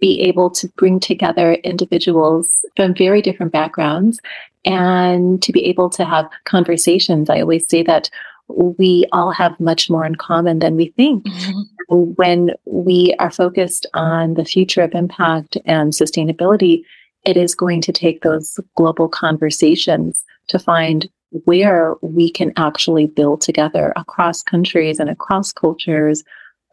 be 0.01 0.21
able 0.23 0.51
to 0.51 0.69
bring 0.77 0.99
together 1.01 1.55
individuals 1.55 2.67
from 2.77 2.95
very 2.95 3.23
different 3.23 3.53
backgrounds 3.53 4.21
and 4.65 5.41
to 5.43 5.53
be 5.53 5.65
able 5.65 5.89
to 5.91 6.05
have 6.05 6.29
conversations. 6.45 7.31
I 7.31 7.41
always 7.41 7.69
say 7.71 7.85
that 7.85 8.11
we 8.49 9.07
all 9.13 9.31
have 9.31 9.59
much 9.61 9.89
more 9.89 10.05
in 10.05 10.17
common 10.17 10.59
than 10.59 10.77
we 10.77 10.89
think. 10.97 11.25
Mm-hmm. 11.25 12.13
When 12.17 12.51
we 12.65 13.15
are 13.21 13.31
focused 13.31 13.87
on 13.95 14.35
the 14.35 14.45
future 14.45 14.83
of 14.83 14.95
impact 14.95 15.57
and 15.65 15.93
sustainability, 15.93 16.83
it 17.25 17.37
is 17.37 17.55
going 17.55 17.81
to 17.83 17.93
take 17.93 18.23
those 18.23 18.59
global 18.77 19.09
conversations 19.09 20.25
to 20.49 20.59
find 20.59 21.09
where 21.45 21.95
we 22.03 22.31
can 22.31 22.53
actually 22.57 23.07
build 23.07 23.41
together 23.41 23.93
across 23.97 24.43
countries 24.43 24.99
and 24.99 25.11
across 25.11 25.53
cultures, 25.53 26.25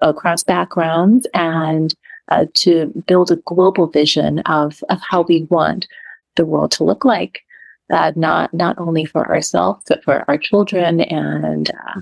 across 0.01 0.43
backgrounds, 0.43 1.27
and 1.34 1.93
uh, 2.29 2.46
to 2.53 2.91
build 3.08 3.32
a 3.32 3.38
global 3.38 3.88
vision 3.88 4.39
of, 4.39 4.84
of 4.89 5.00
how 5.01 5.22
we 5.24 5.43
want 5.50 5.88
the 6.36 6.46
world 6.46 6.72
to 6.72 6.84
look 6.84 7.05
like, 7.05 7.41
uh, 7.91 8.12
not 8.15 8.53
not 8.53 8.77
only 8.79 9.05
for 9.05 9.27
ourselves 9.27 9.84
but 9.88 10.03
for 10.03 10.24
our 10.27 10.38
children 10.38 11.01
and 11.01 11.70
uh, 11.72 12.01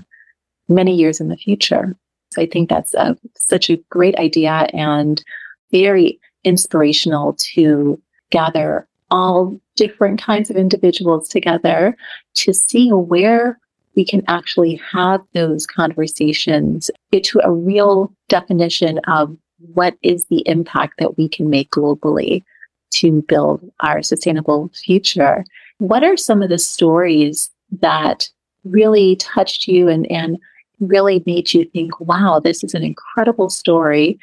many 0.68 0.94
years 0.94 1.20
in 1.20 1.28
the 1.28 1.36
future. 1.36 1.96
So 2.32 2.40
I 2.40 2.46
think 2.46 2.70
that's 2.70 2.94
uh, 2.94 3.14
such 3.36 3.68
a 3.68 3.76
great 3.90 4.16
idea 4.16 4.66
and 4.72 5.22
very 5.70 6.18
inspirational 6.44 7.36
to 7.54 8.00
gather 8.30 8.88
all 9.12 9.60
different 9.76 10.20
kinds 10.20 10.50
of 10.50 10.56
individuals 10.56 11.28
together 11.28 11.96
to 12.34 12.52
see 12.52 12.90
where 12.90 13.60
we 13.94 14.04
can 14.04 14.22
actually 14.26 14.76
have 14.76 15.20
those 15.34 15.66
conversations, 15.66 16.90
get 17.12 17.22
to 17.24 17.40
a 17.44 17.52
real 17.52 18.10
definition 18.28 18.98
of 19.06 19.36
what 19.74 19.94
is 20.02 20.24
the 20.24 20.42
impact 20.46 20.94
that 20.98 21.16
we 21.18 21.28
can 21.28 21.50
make 21.50 21.70
globally 21.70 22.42
to 22.90 23.22
build 23.28 23.70
our 23.80 24.02
sustainable 24.02 24.70
future. 24.74 25.44
What 25.78 26.02
are 26.02 26.16
some 26.16 26.42
of 26.42 26.48
the 26.48 26.58
stories 26.58 27.50
that 27.80 28.28
really 28.64 29.16
touched 29.16 29.68
you 29.68 29.88
and, 29.88 30.10
and 30.10 30.38
really 30.80 31.22
made 31.26 31.52
you 31.52 31.64
think, 31.66 32.00
wow, 32.00 32.40
this 32.42 32.64
is 32.64 32.74
an 32.74 32.82
incredible 32.82 33.50
story. 33.50 34.18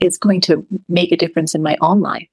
It's 0.00 0.18
going 0.18 0.42
to 0.42 0.66
make 0.88 1.12
a 1.12 1.16
difference 1.16 1.54
in 1.54 1.62
my 1.62 1.78
own 1.80 2.00
life? 2.00 2.28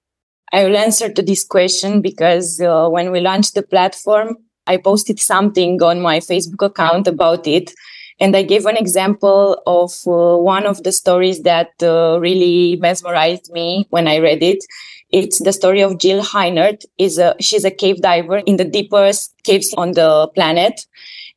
I 0.53 0.65
will 0.65 0.75
answer 0.75 1.11
to 1.11 1.21
this 1.21 1.43
question 1.45 2.01
because 2.01 2.59
uh, 2.59 2.89
when 2.89 3.11
we 3.11 3.21
launched 3.21 3.55
the 3.55 3.63
platform, 3.63 4.37
I 4.67 4.77
posted 4.77 5.19
something 5.19 5.81
on 5.81 6.01
my 6.01 6.19
Facebook 6.19 6.65
account 6.65 7.07
about 7.07 7.47
it. 7.47 7.71
And 8.19 8.35
I 8.35 8.43
gave 8.43 8.65
an 8.65 8.77
example 8.77 9.61
of 9.65 9.91
uh, 10.05 10.37
one 10.37 10.65
of 10.67 10.83
the 10.83 10.91
stories 10.91 11.41
that 11.43 11.69
uh, 11.81 12.19
really 12.19 12.75
mesmerized 12.75 13.51
me 13.51 13.87
when 13.89 14.07
I 14.07 14.19
read 14.19 14.43
it. 14.43 14.63
It's 15.09 15.41
the 15.41 15.53
story 15.53 15.81
of 15.81 15.97
Jill 15.97 16.21
Heinerth. 16.21 16.85
Is 16.97 17.17
a, 17.17 17.35
she's 17.39 17.65
a 17.65 17.71
cave 17.71 18.01
diver 18.01 18.37
in 18.39 18.57
the 18.57 18.65
deepest 18.65 19.33
caves 19.43 19.73
on 19.75 19.93
the 19.93 20.29
planet. 20.35 20.85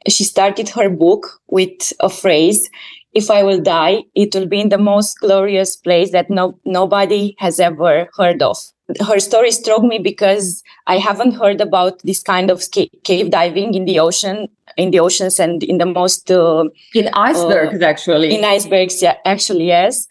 She 0.08 0.24
started 0.24 0.68
her 0.70 0.90
book 0.90 1.40
with 1.48 1.92
a 2.00 2.10
phrase, 2.10 2.68
if 3.14 3.30
I 3.30 3.44
will 3.44 3.62
die, 3.62 4.02
it 4.14 4.34
will 4.34 4.46
be 4.46 4.60
in 4.60 4.68
the 4.68 4.76
most 4.76 5.20
glorious 5.20 5.76
place 5.76 6.10
that 6.10 6.28
no, 6.28 6.58
nobody 6.64 7.36
has 7.38 7.60
ever 7.60 8.08
heard 8.16 8.42
of 8.42 8.58
her 9.00 9.18
story 9.18 9.50
struck 9.50 9.82
me 9.82 9.98
because 9.98 10.62
I 10.86 10.98
haven't 10.98 11.32
heard 11.32 11.60
about 11.60 12.00
this 12.02 12.22
kind 12.22 12.50
of 12.50 12.62
cave 13.04 13.30
diving 13.30 13.74
in 13.74 13.84
the 13.84 13.98
ocean, 13.98 14.48
in 14.76 14.90
the 14.90 15.00
oceans, 15.00 15.40
and 15.40 15.62
in 15.62 15.78
the 15.78 15.86
most 15.86 16.30
uh, 16.30 16.64
in 16.94 17.08
icebergs 17.14 17.82
uh, 17.82 17.86
actually. 17.86 18.34
In 18.34 18.44
icebergs, 18.44 19.00
yeah, 19.02 19.16
actually 19.24 19.68
yes. 19.68 20.06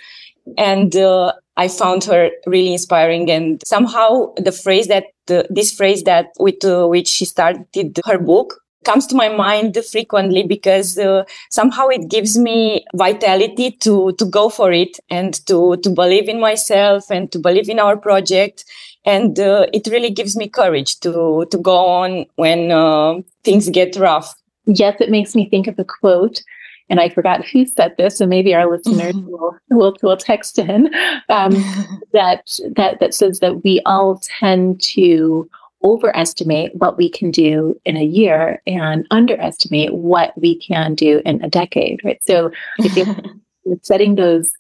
And 0.57 0.95
uh, 0.95 1.33
I 1.55 1.67
found 1.67 2.03
her 2.05 2.31
really 2.47 2.73
inspiring, 2.73 3.29
and 3.29 3.61
somehow 3.65 4.33
the 4.37 4.51
phrase 4.51 4.87
that 4.87 5.05
this 5.27 5.71
phrase 5.71 6.03
that 6.03 6.27
with 6.39 6.65
uh, 6.65 6.87
which 6.87 7.07
she 7.07 7.25
started 7.25 7.99
her 8.05 8.17
book 8.17 8.62
comes 8.85 9.07
to 9.07 9.15
my 9.15 9.29
mind 9.29 9.77
frequently 9.91 10.43
because 10.43 10.97
uh, 10.97 11.23
somehow 11.49 11.87
it 11.87 12.09
gives 12.09 12.37
me 12.37 12.85
vitality 12.95 13.71
to 13.71 14.11
to 14.13 14.25
go 14.25 14.49
for 14.49 14.71
it 14.71 14.99
and 15.09 15.45
to 15.45 15.77
to 15.77 15.89
believe 15.89 16.29
in 16.29 16.39
myself 16.39 17.09
and 17.09 17.31
to 17.31 17.39
believe 17.39 17.69
in 17.69 17.79
our 17.79 17.97
project 17.97 18.65
and 19.05 19.39
uh, 19.39 19.65
it 19.73 19.87
really 19.87 20.09
gives 20.09 20.35
me 20.35 20.47
courage 20.47 20.99
to 20.99 21.45
to 21.51 21.57
go 21.57 21.77
on 21.77 22.25
when 22.35 22.71
uh, 22.71 23.15
things 23.43 23.69
get 23.69 23.95
rough 23.95 24.33
yes 24.65 24.99
it 24.99 25.09
makes 25.09 25.35
me 25.35 25.49
think 25.49 25.67
of 25.67 25.77
a 25.79 25.85
quote 25.85 26.43
and 26.89 26.99
I 26.99 27.09
forgot 27.09 27.45
who 27.45 27.65
said 27.65 27.95
this, 27.97 28.17
so 28.17 28.27
maybe 28.27 28.53
our 28.53 28.69
listeners 28.69 29.15
mm-hmm. 29.15 29.27
will, 29.29 29.57
will, 29.69 29.95
will 30.03 30.17
text 30.17 30.59
in 30.59 30.93
um, 31.29 31.53
that 32.13 32.59
that 32.75 32.99
that 32.99 33.13
says 33.13 33.39
that 33.39 33.63
we 33.63 33.81
all 33.85 34.21
tend 34.39 34.81
to 34.81 35.49
overestimate 35.83 36.75
what 36.75 36.97
we 36.97 37.09
can 37.09 37.31
do 37.31 37.79
in 37.85 37.97
a 37.97 38.03
year 38.03 38.61
and 38.65 39.05
underestimate 39.11 39.93
what 39.93 40.33
we 40.39 40.59
can 40.59 40.95
do 40.95 41.21
in 41.25 41.43
a 41.43 41.49
decade, 41.49 41.99
right? 42.03 42.21
So 42.23 42.51
I 42.79 42.87
think 42.87 43.17
setting 43.81 44.15
those 44.15 44.53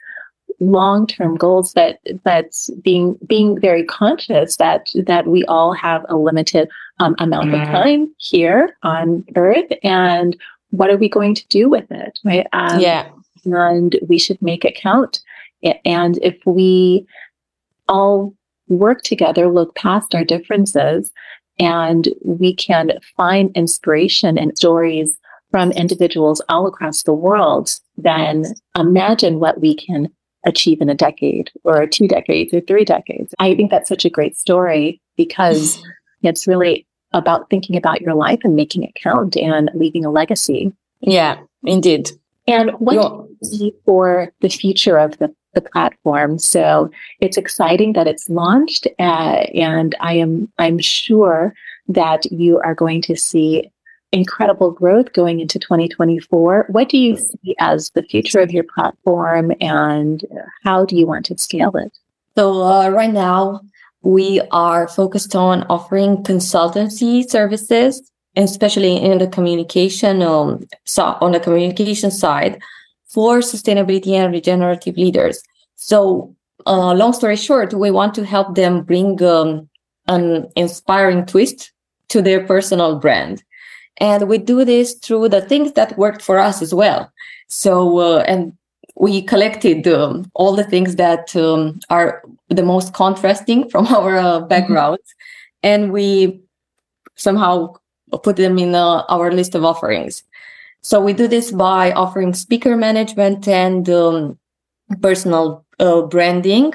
long-term 0.59 1.35
goals 1.35 1.73
that 1.73 1.99
that's 2.23 2.69
being 2.81 3.17
being 3.27 3.59
very 3.59 3.83
conscious 3.83 4.57
that 4.57 4.89
that 5.05 5.27
we 5.27 5.43
all 5.45 5.73
have 5.73 6.05
a 6.09 6.15
limited 6.15 6.69
um, 6.99 7.15
amount 7.19 7.49
of 7.49 7.59
mm-hmm. 7.59 7.71
time 7.71 8.15
here 8.17 8.77
on 8.83 9.25
earth 9.35 9.71
and 9.83 10.37
what 10.69 10.89
are 10.89 10.97
we 10.97 11.09
going 11.09 11.35
to 11.35 11.45
do 11.47 11.69
with 11.69 11.89
it 11.91 12.19
right 12.23 12.47
um, 12.53 12.79
yeah 12.79 13.09
and 13.45 13.99
we 14.07 14.17
should 14.17 14.41
make 14.41 14.63
it 14.63 14.75
count 14.75 15.21
and 15.85 16.19
if 16.21 16.37
we 16.45 17.05
all 17.87 18.33
work 18.77 19.03
together, 19.03 19.47
look 19.47 19.75
past 19.75 20.15
our 20.15 20.23
differences, 20.23 21.11
and 21.59 22.07
we 22.23 22.55
can 22.55 22.91
find 23.15 23.55
inspiration 23.55 24.37
and 24.37 24.57
stories 24.57 25.17
from 25.51 25.71
individuals 25.73 26.41
all 26.49 26.65
across 26.65 27.03
the 27.03 27.13
world, 27.13 27.69
then 27.95 28.43
imagine 28.75 29.39
what 29.39 29.61
we 29.61 29.75
can 29.75 30.09
achieve 30.45 30.81
in 30.81 30.89
a 30.89 30.95
decade 30.95 31.51
or 31.63 31.85
two 31.85 32.07
decades 32.07 32.53
or 32.53 32.61
three 32.61 32.83
decades. 32.83 33.35
I 33.39 33.53
think 33.55 33.69
that's 33.69 33.87
such 33.87 34.03
a 34.03 34.09
great 34.09 34.35
story 34.35 34.99
because 35.15 35.81
it's 36.23 36.47
really 36.47 36.87
about 37.13 37.51
thinking 37.51 37.77
about 37.77 38.01
your 38.01 38.15
life 38.15 38.39
and 38.43 38.55
making 38.55 38.83
it 38.83 38.95
count 38.95 39.37
and 39.37 39.69
leaving 39.75 40.03
a 40.03 40.09
legacy. 40.09 40.73
Yeah, 41.01 41.37
indeed. 41.63 42.09
And 42.47 42.71
what 42.79 42.93
do 42.93 42.99
you 42.99 43.47
see 43.47 43.73
for 43.85 44.33
the 44.41 44.49
future 44.49 44.97
of 44.97 45.17
the 45.19 45.33
the 45.53 45.61
platform. 45.61 46.39
So 46.39 46.89
it's 47.19 47.37
exciting 47.37 47.93
that 47.93 48.07
it's 48.07 48.29
launched, 48.29 48.87
uh, 48.99 49.45
and 49.53 49.95
I 49.99 50.13
am 50.13 50.51
I'm 50.57 50.79
sure 50.79 51.53
that 51.87 52.31
you 52.31 52.59
are 52.59 52.75
going 52.75 53.01
to 53.03 53.15
see 53.15 53.69
incredible 54.11 54.71
growth 54.71 55.11
going 55.13 55.39
into 55.39 55.57
2024. 55.57 56.67
What 56.69 56.89
do 56.89 56.97
you 56.97 57.17
see 57.17 57.55
as 57.59 57.89
the 57.95 58.03
future 58.03 58.39
of 58.39 58.51
your 58.51 58.63
platform, 58.63 59.51
and 59.59 60.23
how 60.63 60.85
do 60.85 60.95
you 60.95 61.07
want 61.07 61.25
to 61.27 61.37
scale 61.37 61.75
it? 61.75 61.97
So 62.35 62.63
uh, 62.63 62.89
right 62.89 63.13
now 63.13 63.61
we 64.01 64.41
are 64.51 64.87
focused 64.87 65.35
on 65.35 65.63
offering 65.63 66.17
consultancy 66.23 67.29
services, 67.29 68.01
especially 68.35 68.97
in 68.97 69.19
the 69.19 69.27
communication 69.27 70.21
um, 70.21 70.67
so 70.85 71.17
on 71.21 71.31
the 71.31 71.39
communication 71.39 72.11
side 72.11 72.59
for 73.13 73.39
sustainability 73.39 74.13
and 74.13 74.33
regenerative 74.33 74.97
leaders. 74.97 75.41
So 75.75 76.35
uh, 76.65 76.93
long 76.93 77.13
story 77.13 77.35
short, 77.35 77.73
we 77.73 77.91
want 77.91 78.13
to 78.15 78.25
help 78.25 78.55
them 78.55 78.83
bring 78.83 79.21
um, 79.23 79.69
an 80.07 80.47
inspiring 80.55 81.25
twist 81.25 81.71
to 82.09 82.21
their 82.21 82.45
personal 82.45 82.99
brand. 82.99 83.43
And 83.97 84.27
we 84.27 84.37
do 84.37 84.65
this 84.65 84.95
through 84.95 85.29
the 85.29 85.41
things 85.41 85.73
that 85.73 85.97
worked 85.97 86.21
for 86.21 86.39
us 86.39 86.61
as 86.61 86.73
well. 86.73 87.11
So, 87.47 87.99
uh, 87.99 88.23
and 88.27 88.53
we 88.95 89.21
collected 89.21 89.87
um, 89.87 90.29
all 90.33 90.55
the 90.55 90.63
things 90.63 90.95
that 90.95 91.35
um, 91.35 91.79
are 91.89 92.23
the 92.49 92.63
most 92.63 92.93
contrasting 92.93 93.69
from 93.71 93.87
our 93.87 94.17
uh, 94.17 94.23
mm-hmm. 94.23 94.47
backgrounds, 94.47 95.03
mm-hmm. 95.03 95.69
and 95.69 95.91
we 95.91 96.41
somehow 97.15 97.75
put 98.23 98.35
them 98.35 98.57
in 98.57 98.75
uh, 98.75 99.03
our 99.09 99.31
list 99.31 99.55
of 99.55 99.63
offerings. 99.63 100.23
So 100.83 100.99
we 100.99 101.13
do 101.13 101.29
this 101.29 101.51
by 101.51 101.93
offering 101.93 102.33
speaker 102.33 102.75
management 102.75 103.47
and 103.47 103.89
um, 103.89 104.37
personal 105.01 105.65
uh, 105.79 106.01
branding, 106.01 106.73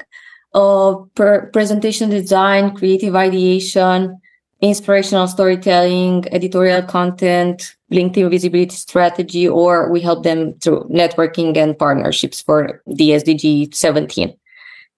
uh, 0.55 0.95
per- 1.13 1.45
presentation 1.51 2.09
design, 2.09 2.75
creative 2.75 3.15
ideation, 3.15 4.19
inspirational 4.61 5.27
storytelling, 5.27 6.25
editorial 6.31 6.81
content, 6.81 7.75
LinkedIn 7.93 8.31
visibility 8.31 8.75
strategy, 8.75 9.47
or 9.47 9.91
we 9.91 10.01
help 10.01 10.23
them 10.23 10.53
through 10.59 10.85
networking 10.85 11.55
and 11.55 11.77
partnerships 11.77 12.41
for 12.41 12.81
the 12.87 13.11
SDG 13.11 13.73
17. 13.75 14.35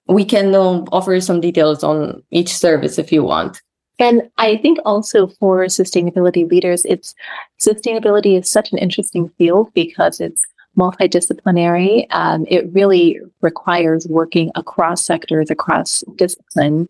We 0.07 0.23
can 0.23 0.55
um, 0.55 0.87
offer 0.93 1.19
some 1.19 1.41
details 1.41 1.83
on 1.83 2.23
each 2.31 2.55
service 2.55 2.97
if 2.97 3.11
you 3.11 3.23
want. 3.23 3.61
And 4.01 4.29
I 4.39 4.57
think 4.57 4.79
also 4.83 5.27
for 5.27 5.65
sustainability 5.65 6.49
leaders, 6.49 6.85
it's 6.85 7.13
sustainability 7.61 8.37
is 8.37 8.49
such 8.49 8.71
an 8.71 8.79
interesting 8.79 9.29
field 9.37 9.71
because 9.75 10.19
it's 10.19 10.41
multidisciplinary. 10.77 12.07
Um, 12.09 12.45
it 12.49 12.65
really 12.73 13.19
requires 13.41 14.07
working 14.07 14.51
across 14.55 15.05
sectors, 15.05 15.51
across 15.51 16.03
discipline 16.15 16.89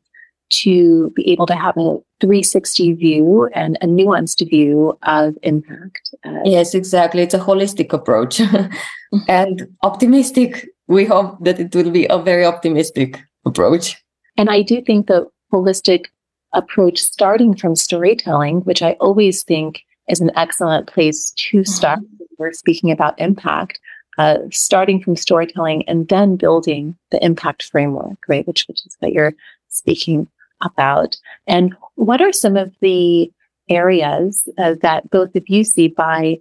to 0.52 1.10
be 1.12 1.30
able 1.32 1.48
to 1.48 1.56
have 1.56 1.76
a 1.78 1.98
360 2.22 2.94
view 2.94 3.50
and 3.54 3.78
a 3.82 3.88
nuanced 3.88 4.48
view 4.50 4.98
of 5.04 5.38
impact. 5.44 6.14
Uh, 6.26 6.40
yes, 6.46 6.74
exactly. 6.74 7.24
It's 7.24 7.34
a 7.34 7.40
holistic 7.40 7.92
approach 7.92 8.42
and 9.28 9.68
optimistic. 9.84 10.68
We 10.88 11.06
hope 11.06 11.44
that 11.44 11.60
it 11.60 11.76
will 11.76 11.92
be 11.92 12.06
a 12.10 12.20
very 12.20 12.46
optimistic 12.46 13.20
approach. 13.46 14.02
And 14.38 14.50
I 14.50 14.62
do 14.62 14.82
think 14.82 15.08
the 15.08 15.28
holistic 15.54 16.06
approach 16.54 17.00
starting 17.00 17.56
from 17.56 17.76
storytelling, 17.76 18.62
which 18.62 18.82
I 18.82 18.94
always 18.94 19.44
think 19.44 19.84
is 20.10 20.22
an 20.22 20.32
excellent 20.36 20.88
place 20.88 21.32
to 21.32 21.58
mm-hmm. 21.58 21.72
start. 21.72 22.00
Mm-hmm. 22.00 22.24
We're 22.38 22.54
speaking 22.54 22.92
about 22.92 23.20
impact, 23.20 23.80
uh, 24.18 24.40
starting 24.52 25.02
from 25.02 25.16
storytelling 25.16 25.88
and 25.88 26.08
then 26.08 26.36
building 26.36 26.96
the 27.12 27.24
impact 27.24 27.64
framework, 27.64 28.18
right? 28.28 28.46
Which, 28.48 28.66
which 28.68 28.86
is 28.86 28.96
what 29.00 29.14
you're 29.14 29.34
speaking 29.70 30.28
about. 30.64 31.18
And 31.48 31.76
what 31.96 32.22
are 32.22 32.34
some 32.34 32.58
of 32.58 32.74
the 32.82 33.32
areas 33.70 34.48
uh, 34.58 34.76
that 34.82 35.10
both 35.10 35.36
of 35.36 35.44
you 35.48 35.64
see 35.64 35.88
by 35.88 36.40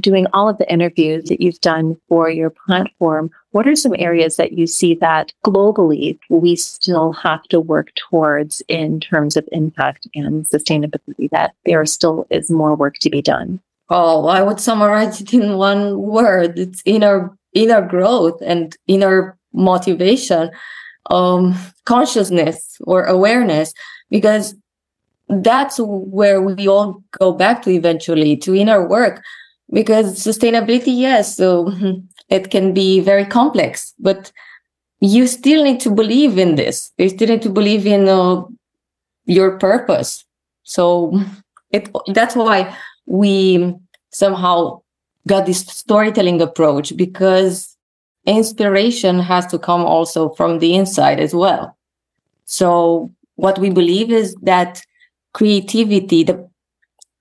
doing 0.00 0.26
all 0.32 0.48
of 0.48 0.58
the 0.58 0.70
interviews 0.72 1.24
that 1.24 1.40
you've 1.40 1.60
done 1.60 1.96
for 2.08 2.28
your 2.30 2.50
platform, 2.50 3.30
what 3.54 3.68
are 3.68 3.76
some 3.76 3.94
areas 4.00 4.34
that 4.34 4.58
you 4.58 4.66
see 4.66 4.96
that 4.96 5.32
globally 5.46 6.18
we 6.28 6.56
still 6.56 7.12
have 7.12 7.44
to 7.44 7.60
work 7.60 7.94
towards 7.94 8.60
in 8.66 8.98
terms 8.98 9.36
of 9.36 9.48
impact 9.52 10.08
and 10.12 10.44
sustainability, 10.46 11.30
that 11.30 11.54
there 11.64 11.86
still 11.86 12.26
is 12.30 12.50
more 12.50 12.74
work 12.74 12.98
to 12.98 13.08
be 13.08 13.22
done? 13.22 13.60
Oh, 13.90 14.26
I 14.26 14.42
would 14.42 14.58
summarize 14.58 15.20
it 15.20 15.32
in 15.32 15.56
one 15.56 16.00
word. 16.00 16.58
It's 16.58 16.82
inner 16.84 17.30
inner 17.52 17.80
growth 17.80 18.42
and 18.44 18.76
inner 18.88 19.38
motivation, 19.52 20.50
um, 21.10 21.54
consciousness 21.84 22.76
or 22.80 23.04
awareness, 23.04 23.72
because 24.10 24.56
that's 25.28 25.78
where 25.78 26.42
we 26.42 26.66
all 26.66 27.04
go 27.20 27.30
back 27.30 27.62
to 27.62 27.70
eventually 27.70 28.36
to 28.38 28.52
inner 28.52 28.84
work 28.84 29.22
because 29.72 30.18
sustainability 30.18 30.96
yes 30.96 31.36
so 31.36 31.72
it 32.28 32.50
can 32.50 32.72
be 32.72 33.00
very 33.00 33.24
complex 33.24 33.94
but 33.98 34.32
you 35.04 35.26
still 35.26 35.62
need 35.62 35.80
to 35.80 35.90
believe 35.90 36.38
in 36.38 36.54
this. 36.54 36.90
You 36.96 37.08
still 37.10 37.28
need 37.28 37.42
to 37.42 37.50
believe 37.50 37.86
in 37.86 38.08
uh, 38.08 38.42
your 39.26 39.58
purpose. 39.58 40.24
So 40.62 41.20
it 41.70 41.90
that's 42.08 42.34
why 42.34 42.74
we 43.06 43.74
somehow 44.10 44.80
got 45.26 45.46
this 45.46 45.60
storytelling 45.60 46.40
approach 46.40 46.96
because 46.96 47.76
inspiration 48.26 49.18
has 49.18 49.46
to 49.48 49.58
come 49.58 49.82
also 49.84 50.30
from 50.30 50.58
the 50.58 50.74
inside 50.74 51.20
as 51.20 51.34
well. 51.34 51.76
So 52.46 53.12
what 53.36 53.58
we 53.58 53.70
believe 53.70 54.10
is 54.10 54.34
that 54.42 54.82
creativity 55.32 56.24
the 56.24 56.48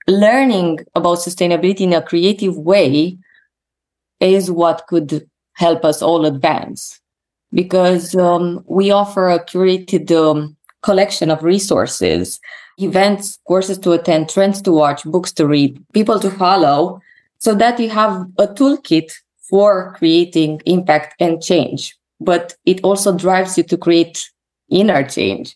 learning 0.08 0.80
about 0.96 1.20
sustainability 1.20 1.82
in 1.82 1.94
a 1.94 2.02
creative 2.02 2.58
way 2.58 3.18
is 4.20 4.52
what 4.52 4.86
could 4.88 5.28
help 5.54 5.86
us 5.86 6.02
all 6.02 6.26
advance 6.26 7.00
because 7.54 8.16
um, 8.16 8.64
we 8.68 8.92
offer 8.92 9.30
a 9.30 9.44
curated 9.46 10.12
um, 10.12 10.56
collection 10.82 11.30
of 11.30 11.44
resources 11.44 12.40
events 12.80 13.40
courses 13.48 13.78
to 13.78 13.92
attend 13.92 14.30
trends 14.30 14.62
to 14.62 14.72
watch 14.72 15.04
books 15.04 15.32
to 15.32 15.46
read 15.46 15.80
people 15.94 16.20
to 16.20 16.32
follow 16.32 17.00
so 17.38 17.54
that 17.54 17.80
you 17.80 17.90
have 17.90 18.26
a 18.40 18.48
toolkit 18.48 19.12
for 19.38 19.94
creating 19.94 20.60
impact 20.66 21.16
and 21.20 21.42
change 21.42 21.96
but 22.20 22.56
it 22.66 22.82
also 22.84 23.16
drives 23.16 23.58
you 23.58 23.64
to 23.64 23.78
create 23.78 24.30
inner 24.70 25.08
change 25.08 25.56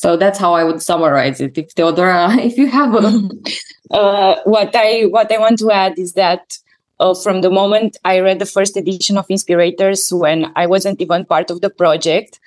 so 0.00 0.16
that's 0.16 0.38
how 0.38 0.54
I 0.54 0.64
would 0.64 0.80
summarize 0.80 1.42
it. 1.42 1.58
If 1.58 1.72
Theodora, 1.72 2.34
if 2.38 2.56
you 2.56 2.68
have 2.68 2.94
a... 2.94 3.28
uh, 3.90 4.36
what 4.44 4.74
I 4.74 5.02
what 5.02 5.32
I 5.32 5.38
want 5.38 5.58
to 5.60 5.70
add 5.70 5.98
is 5.98 6.14
that 6.14 6.58
uh, 6.98 7.14
from 7.14 7.40
the 7.40 7.50
moment 7.50 7.96
I 8.04 8.20
read 8.20 8.38
the 8.38 8.46
first 8.46 8.76
edition 8.76 9.18
of 9.18 9.26
Inspirators, 9.28 10.12
when 10.12 10.52
I 10.54 10.66
wasn't 10.66 11.00
even 11.00 11.24
part 11.24 11.50
of 11.50 11.60
the 11.60 11.70
project, 11.70 12.38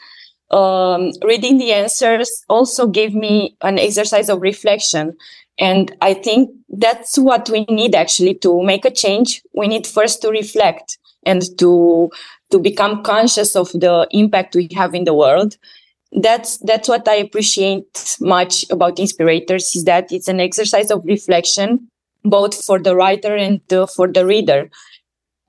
um, 0.52 1.12
reading 1.24 1.58
the 1.58 1.74
answers 1.74 2.46
also 2.50 2.88
gave 2.88 3.14
me 3.14 3.58
an 3.62 3.80
exercise 3.80 4.30
of 4.30 4.42
reflection. 4.42 5.18
And 5.60 5.96
I 6.02 6.14
think 6.14 6.50
that's 6.70 7.18
what 7.18 7.50
we 7.50 7.66
need 7.70 7.96
actually 7.96 8.36
to 8.36 8.64
make 8.64 8.86
a 8.86 8.92
change. 8.92 9.42
We 9.54 9.68
need 9.68 9.86
first 9.86 10.22
to 10.22 10.30
reflect 10.30 10.98
and 11.26 11.44
to 11.60 12.10
to 12.52 12.60
become 12.60 13.04
conscious 13.04 13.56
of 13.56 13.72
the 13.72 14.08
impact 14.12 14.56
we 14.56 14.70
have 14.76 14.94
in 14.94 15.06
the 15.06 15.14
world 15.14 15.58
that's 16.16 16.58
that's 16.60 16.88
what 16.88 17.08
I 17.08 17.16
appreciate 17.16 18.18
much 18.20 18.70
about 18.70 19.00
Inspirators 19.00 19.76
is 19.76 19.86
that 19.86 20.12
it's 20.12 20.28
an 20.28 20.40
exercise 20.40 20.92
of 20.92 21.04
reflection, 21.06 21.88
both 22.24 22.64
for 22.64 22.80
the 22.80 22.96
writer 22.96 23.36
and 23.36 23.62
for 23.96 24.08
the 24.08 24.26
reader. 24.26 24.70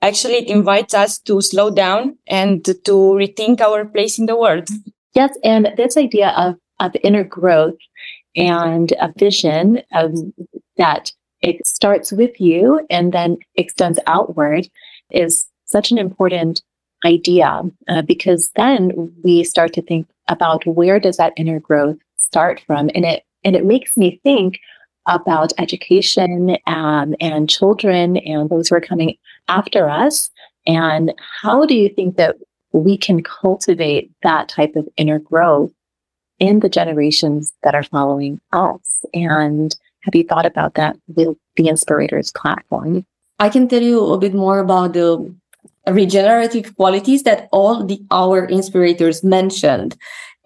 Actually, 0.01 0.35
it 0.35 0.49
invites 0.49 0.93
us 0.93 1.17
to 1.19 1.41
slow 1.41 1.71
down 1.71 2.17
and 2.27 2.63
to 2.65 2.91
rethink 2.91 3.61
our 3.61 3.85
place 3.85 4.19
in 4.19 4.25
the 4.25 4.35
world. 4.35 4.67
Yes, 5.13 5.37
and 5.43 5.69
this 5.77 5.97
idea 5.97 6.29
of 6.37 6.55
of 6.79 6.95
inner 7.03 7.23
growth 7.23 7.77
and 8.35 8.91
a 8.99 9.13
vision 9.17 9.81
um, 9.93 10.33
that 10.77 11.11
it 11.41 11.65
starts 11.65 12.11
with 12.11 12.39
you 12.39 12.85
and 12.89 13.13
then 13.13 13.37
extends 13.55 13.99
outward 14.07 14.67
is 15.11 15.47
such 15.65 15.91
an 15.91 15.97
important 15.97 16.61
idea 17.05 17.61
uh, 17.87 18.01
because 18.01 18.51
then 18.55 19.13
we 19.23 19.43
start 19.43 19.73
to 19.73 19.81
think 19.81 20.07
about 20.27 20.65
where 20.65 20.99
does 20.99 21.17
that 21.17 21.33
inner 21.37 21.59
growth 21.59 21.97
start 22.17 22.61
from? 22.65 22.89
And 22.95 23.05
it 23.05 23.23
and 23.43 23.55
it 23.55 23.65
makes 23.65 23.95
me 23.95 24.19
think 24.23 24.59
about 25.05 25.53
education 25.59 26.57
um, 26.65 27.13
and 27.21 27.47
children 27.47 28.17
and 28.17 28.49
those 28.49 28.69
who 28.69 28.75
are 28.75 28.81
coming 28.81 29.15
after 29.47 29.87
us. 29.87 30.31
And 30.65 31.13
how 31.43 31.65
do 31.65 31.75
you 31.75 31.89
think 31.89 32.17
that 32.17 32.37
we 32.71 32.97
can 32.97 33.21
cultivate 33.21 34.11
that 34.23 34.49
type 34.49 34.75
of 34.75 34.89
inner 34.97 35.19
growth 35.19 35.71
in 36.39 36.59
the 36.59 36.69
generations 36.69 37.53
that 37.61 37.75
are 37.75 37.83
following 37.83 38.41
us? 38.51 39.05
And 39.13 39.75
have 40.01 40.15
you 40.15 40.23
thought 40.23 40.47
about 40.47 40.73
that 40.73 40.97
with 41.07 41.37
the 41.55 41.67
inspirators 41.67 42.33
platform? 42.33 43.05
I 43.37 43.49
can 43.49 43.67
tell 43.67 43.81
you 43.81 44.13
a 44.13 44.17
bit 44.17 44.33
more 44.33 44.59
about 44.59 44.93
the 44.93 45.33
regenerative 45.87 46.75
qualities 46.75 47.23
that 47.23 47.47
all 47.51 47.85
the 47.85 47.99
our 48.11 48.45
inspirators 48.47 49.23
mentioned 49.23 49.95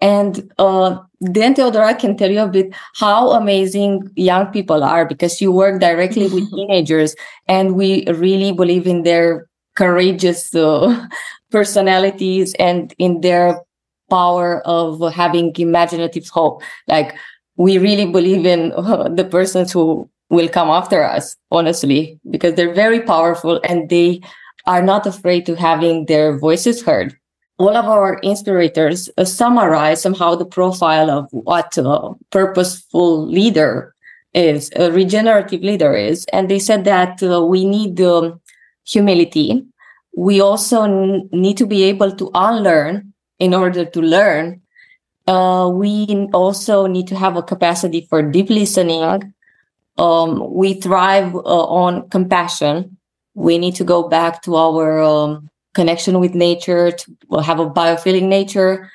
and 0.00 0.50
uh, 0.58 0.98
then 1.20 1.54
Theodora 1.54 1.94
can 1.94 2.16
tell 2.16 2.30
you 2.30 2.40
a 2.40 2.48
bit 2.48 2.74
how 2.94 3.32
amazing 3.32 4.10
young 4.16 4.46
people 4.46 4.82
are 4.82 5.04
because 5.04 5.40
you 5.40 5.52
work 5.52 5.80
directly 5.80 6.28
with 6.28 6.50
teenagers, 6.54 7.14
and 7.48 7.74
we 7.74 8.04
really 8.06 8.52
believe 8.52 8.86
in 8.86 9.02
their 9.02 9.46
courageous 9.76 10.54
uh, 10.54 11.06
personalities 11.50 12.54
and 12.58 12.94
in 12.98 13.20
their 13.20 13.62
power 14.08 14.66
of 14.66 15.12
having 15.12 15.52
imaginative 15.56 16.28
hope. 16.28 16.62
Like 16.88 17.14
we 17.56 17.78
really 17.78 18.06
believe 18.06 18.46
in 18.46 18.72
uh, 18.72 19.08
the 19.14 19.24
persons 19.24 19.70
who 19.70 20.08
will 20.30 20.48
come 20.48 20.70
after 20.70 21.04
us, 21.04 21.36
honestly, 21.50 22.18
because 22.30 22.54
they're 22.54 22.72
very 22.72 23.00
powerful 23.00 23.60
and 23.64 23.90
they 23.90 24.20
are 24.66 24.82
not 24.82 25.06
afraid 25.06 25.46
to 25.46 25.56
having 25.56 26.06
their 26.06 26.38
voices 26.38 26.82
heard. 26.82 27.16
all 27.60 27.76
of 27.76 27.84
our 27.84 28.18
inspirators 28.22 29.10
uh, 29.18 29.24
summarize 29.24 30.00
somehow 30.00 30.34
the 30.34 30.46
profile 30.46 31.10
of 31.10 31.28
what 31.30 31.76
a 31.76 32.10
purposeful 32.30 33.26
leader 33.26 33.94
is, 34.32 34.70
a 34.76 34.90
regenerative 34.90 35.60
leader 35.60 35.94
is. 35.94 36.24
And 36.32 36.48
they 36.48 36.58
said 36.58 36.84
that 36.84 37.22
uh, 37.22 37.44
we 37.44 37.66
need 37.66 38.00
um, 38.00 38.40
humility. 38.86 39.62
We 40.16 40.40
also 40.40 40.84
n- 40.84 41.28
need 41.32 41.58
to 41.58 41.66
be 41.66 41.82
able 41.84 42.12
to 42.16 42.30
unlearn 42.32 43.12
in 43.38 43.52
order 43.52 43.84
to 43.84 44.00
learn. 44.00 44.62
Uh, 45.26 45.68
we 45.72 46.06
also 46.32 46.86
need 46.86 47.06
to 47.08 47.16
have 47.16 47.36
a 47.36 47.42
capacity 47.42 48.06
for 48.08 48.22
deep 48.22 48.48
listening. 48.48 49.34
Um, 49.98 50.50
we 50.50 50.80
thrive 50.80 51.34
uh, 51.34 51.66
on 51.84 52.08
compassion. 52.08 52.96
We 53.40 53.56
need 53.56 53.74
to 53.76 53.84
go 53.84 54.06
back 54.06 54.42
to 54.42 54.56
our 54.56 55.00
um, 55.00 55.48
connection 55.72 56.20
with 56.20 56.34
nature, 56.34 56.92
to 56.92 57.38
have 57.40 57.58
a 57.58 57.70
biofeeling 57.70 58.28
nature, 58.28 58.90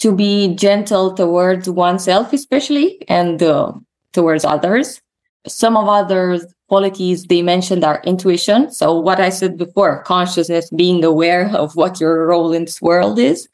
to 0.00 0.12
be 0.12 0.56
gentle 0.56 1.14
towards 1.14 1.70
oneself, 1.70 2.32
especially, 2.32 2.98
and 3.08 3.40
uh, 3.40 3.72
towards 4.12 4.44
others. 4.44 5.00
Some 5.46 5.76
of 5.76 5.86
other 5.88 6.40
qualities 6.68 7.24
they 7.24 7.42
mentioned 7.42 7.84
are 7.84 8.02
intuition. 8.04 8.72
So, 8.72 8.98
what 8.98 9.20
I 9.20 9.28
said 9.28 9.56
before, 9.56 10.02
consciousness, 10.02 10.68
being 10.70 11.04
aware 11.04 11.48
of 11.54 11.76
what 11.76 12.00
your 12.00 12.26
role 12.26 12.52
in 12.52 12.64
this 12.64 12.82
world 12.82 13.20
is. 13.20 13.48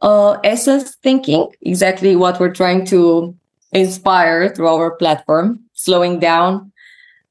Uh, 0.00 0.38
essence 0.44 0.94
thinking, 1.02 1.48
exactly 1.62 2.14
what 2.14 2.38
we're 2.38 2.54
trying 2.54 2.86
to 2.86 3.34
inspire 3.72 4.48
through 4.48 4.68
our 4.68 4.92
platform, 4.92 5.58
slowing 5.72 6.20
down. 6.20 6.70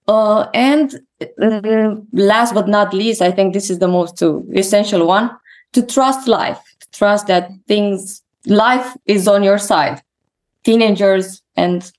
Uh, 0.09 0.47
and 0.53 0.99
last 2.11 2.53
but 2.53 2.67
not 2.67 2.93
least, 2.93 3.21
I 3.21 3.31
think 3.31 3.53
this 3.53 3.69
is 3.69 3.79
the 3.79 3.87
most 3.87 4.21
essential 4.53 5.07
one 5.07 5.31
to 5.73 5.85
trust 5.85 6.27
life, 6.27 6.59
trust 6.91 7.27
that 7.27 7.51
things, 7.67 8.21
life 8.45 8.95
is 9.05 9.27
on 9.27 9.43
your 9.43 9.57
side. 9.57 10.01
Teenagers 10.63 11.41
and 11.55 11.91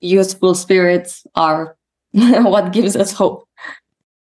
youthful 0.00 0.54
spirits 0.54 1.26
are 1.34 1.76
what 2.12 2.72
gives 2.72 2.96
us 2.96 3.12
hope. 3.12 3.46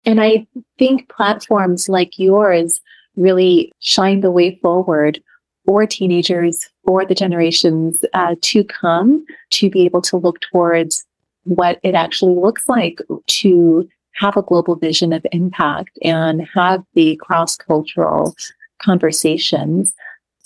And 0.05 0.21
I 0.21 0.47
think 0.77 1.09
platforms 1.09 1.89
like 1.89 2.19
yours 2.19 2.79
really 3.15 3.71
shine 3.79 4.21
the 4.21 4.31
way 4.31 4.55
forward 4.61 5.21
for 5.65 5.85
teenagers, 5.87 6.69
for 6.85 7.05
the 7.05 7.15
generations 7.15 8.05
uh, 8.13 8.35
to 8.41 8.63
come, 8.63 9.25
to 9.49 9.69
be 9.69 9.83
able 9.83 10.01
to 10.03 10.17
look 10.17 10.39
towards 10.41 11.05
what 11.43 11.79
it 11.83 11.95
actually 11.95 12.35
looks 12.35 12.67
like 12.69 12.99
to 13.27 13.87
have 14.15 14.37
a 14.37 14.41
global 14.41 14.75
vision 14.75 15.13
of 15.13 15.25
impact 15.31 15.97
and 16.01 16.47
have 16.53 16.83
the 16.93 17.15
cross 17.17 17.55
cultural 17.55 18.35
conversations 18.81 19.93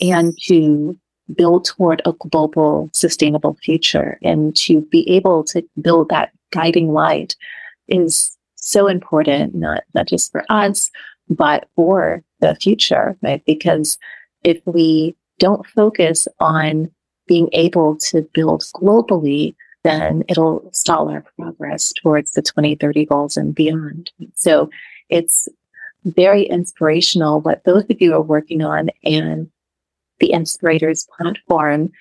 and 0.01 0.37
to 0.43 0.97
build 1.35 1.65
toward 1.65 2.01
a 2.05 2.13
global 2.13 2.89
sustainable 2.93 3.55
future 3.63 4.17
and 4.23 4.55
to 4.55 4.81
be 4.81 5.07
able 5.09 5.43
to 5.43 5.63
build 5.81 6.09
that 6.09 6.31
guiding 6.51 6.91
light 6.91 7.35
is 7.87 8.35
so 8.55 8.87
important, 8.87 9.55
not, 9.55 9.83
not 9.93 10.07
just 10.07 10.31
for 10.31 10.43
us, 10.49 10.89
but 11.29 11.67
for 11.75 12.23
the 12.39 12.55
future, 12.55 13.15
right? 13.21 13.43
Because 13.45 13.97
if 14.43 14.59
we 14.65 15.15
don't 15.37 15.65
focus 15.67 16.27
on 16.39 16.89
being 17.27 17.49
able 17.53 17.95
to 17.95 18.23
build 18.33 18.61
globally, 18.75 19.55
then 19.83 20.23
it'll 20.27 20.69
stall 20.73 21.09
our 21.09 21.23
progress 21.37 21.93
towards 21.93 22.33
the 22.33 22.41
2030 22.41 23.05
goals 23.05 23.37
and 23.37 23.55
beyond. 23.55 24.11
So 24.35 24.69
it's 25.09 25.47
very 26.05 26.43
inspirational 26.43 27.41
what 27.41 27.63
both 27.63 27.89
of 27.89 28.01
you 28.01 28.13
are 28.13 28.21
working 28.21 28.63
on 28.63 28.89
and 29.03 29.49
the 30.19 30.31
Inspirators 30.31 31.07
platform. 31.17 31.91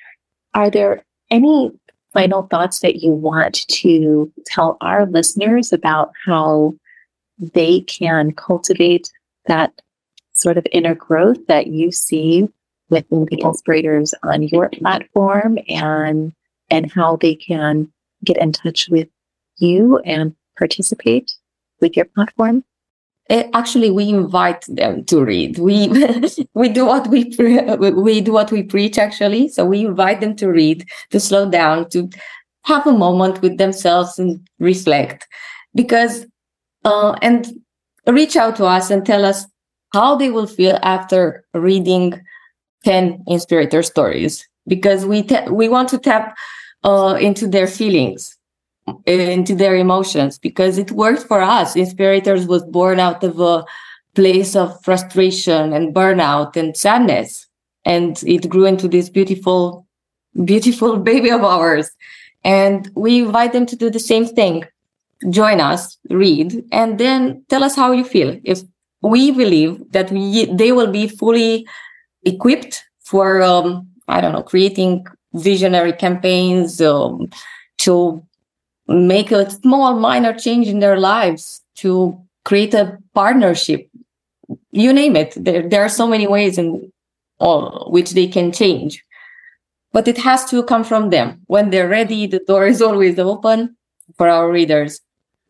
Are 0.55 0.71
there 0.71 1.05
any 1.31 1.73
final 2.13 2.43
thoughts 2.43 2.81
that 2.81 2.97
you 2.97 3.13
want 3.13 3.67
to 3.69 4.33
tell 4.47 4.77
our 4.81 5.07
listeners 5.07 5.73
about 5.73 6.13
how 6.25 6.75
they 7.39 7.81
can 7.83 8.33
cultivate 8.33 9.13
that 9.47 9.81
sort 10.33 10.59
of 10.59 10.67
inner 10.73 10.95
growth 10.95 11.39
that 11.47 11.69
you 11.69 11.93
see 11.93 12.49
within 12.91 13.27
the 13.27 13.41
inspirators 13.43 14.15
on 14.23 14.43
your 14.43 14.69
platform 14.71 15.59
and 15.69 16.33
and 16.71 16.91
how 16.93 17.17
they 17.17 17.35
can 17.35 17.91
get 18.25 18.37
in 18.39 18.53
touch 18.53 18.89
with 18.89 19.09
you 19.57 19.99
and 20.05 20.35
participate 20.57 21.33
with 21.81 21.97
your 21.97 22.07
platform? 22.07 22.65
Eh, 23.31 23.49
actually, 23.53 23.91
we 23.91 24.09
invite 24.09 24.65
them 24.69 25.05
to 25.05 25.23
read. 25.23 25.59
We 25.59 25.89
we 26.55 26.69
do 26.69 26.87
what 26.87 27.09
we 27.09 27.35
pre- 27.37 27.77
we 27.77 28.21
do 28.21 28.33
what 28.33 28.51
we 28.51 28.63
preach. 28.63 28.99
Actually, 28.99 29.49
so 29.49 29.67
we 29.67 29.85
invite 29.85 30.21
them 30.21 30.35
to 30.37 30.49
read, 30.49 30.87
to 31.11 31.21
slow 31.21 31.51
down, 31.51 31.91
to 31.91 32.09
have 32.65 32.87
a 32.87 32.93
moment 32.93 33.43
with 33.43 33.59
themselves 33.59 34.19
and 34.19 34.41
reflect, 34.59 35.27
because 35.75 36.27
uh, 36.85 37.17
and 37.21 37.53
reach 38.07 38.37
out 38.37 38.57
to 38.57 38.65
us 38.65 38.91
and 38.91 39.05
tell 39.05 39.25
us 39.25 39.45
how 39.93 40.17
they 40.17 40.31
will 40.31 40.47
feel 40.47 40.79
after 40.83 41.45
reading 41.55 42.21
10 42.85 43.25
inspirator 43.27 43.83
stories 43.83 44.47
because 44.67 45.05
we 45.05 45.23
te- 45.23 45.49
we 45.51 45.69
want 45.69 45.89
to 45.89 45.99
tap 45.99 46.37
uh, 46.89 47.15
into 47.29 47.47
their 47.47 47.67
feelings 47.67 48.39
into 49.05 49.55
their 49.55 49.77
emotions 49.77 50.39
because 50.39 50.79
it 50.79 50.91
worked 50.93 51.25
for 51.25 51.43
us. 51.43 51.77
Inspirators 51.77 52.47
was 52.47 52.65
born 52.65 52.99
out 52.99 53.23
of 53.23 53.39
a 53.39 53.65
place 54.15 54.57
of 54.57 54.83
frustration 54.83 55.75
and 55.75 55.95
burnout 55.95 56.57
and 56.57 56.75
sadness 56.75 57.49
and 57.85 58.23
it 58.27 58.49
grew 58.49 58.67
into 58.67 58.87
this 58.87 59.09
beautiful 59.09 59.87
beautiful 60.45 60.99
baby 61.11 61.31
of 61.31 61.43
ours. 61.43 61.91
And 62.45 62.91
we 62.95 63.21
invite 63.21 63.53
them 63.53 63.67
to 63.67 63.77
do 63.77 63.91
the 63.91 63.99
same 63.99 64.27
thing. 64.27 64.65
Join 65.31 65.61
us 65.61 65.99
read 66.11 66.65
and 66.71 66.99
then 66.99 67.45
tell 67.49 67.65
us 67.65 67.75
how 67.75 67.91
you 67.93 68.05
feel. 68.05 68.39
If 68.45 68.61
we 69.03 69.31
believe 69.33 69.93
that 69.93 70.11
we 70.13 70.45
they 70.47 70.71
will 70.73 70.93
be 70.93 71.09
fully 71.09 71.67
equipped 72.25 72.85
for 73.01 73.43
um, 73.43 73.89
I 74.07 74.21
don't 74.21 74.33
know 74.33 74.43
creating 74.43 75.07
visionary 75.35 75.93
campaigns 75.93 76.81
um, 76.81 77.31
to 77.79 78.23
make 78.87 79.31
a 79.31 79.51
small 79.51 79.99
minor 79.99 80.33
change 80.33 80.69
in 80.69 80.81
their 80.81 80.99
lives 80.99 81.63
to 81.77 82.19
create 82.45 82.75
a 82.75 82.99
partnership. 83.15 83.89
You 84.73 84.93
name 84.93 85.17
it. 85.17 85.35
There, 85.37 85.69
there 85.69 85.83
are 85.85 85.91
so 85.91 86.07
many 86.07 86.27
ways 86.27 86.57
in 86.57 86.91
all 87.39 87.91
which 87.91 88.13
they 88.13 88.27
can 88.27 88.53
change. 88.53 89.05
But 89.93 90.09
it 90.09 90.19
has 90.19 90.45
to 90.47 90.63
come 90.63 90.85
from 90.85 91.11
them. 91.11 91.41
When 91.47 91.71
they're 91.71 91.89
ready 91.89 92.27
the 92.27 92.41
door 92.41 92.67
is 92.67 92.83
always 92.89 93.19
open 93.19 93.77
for 94.17 94.29
our 94.29 94.51
readers. 94.51 95.01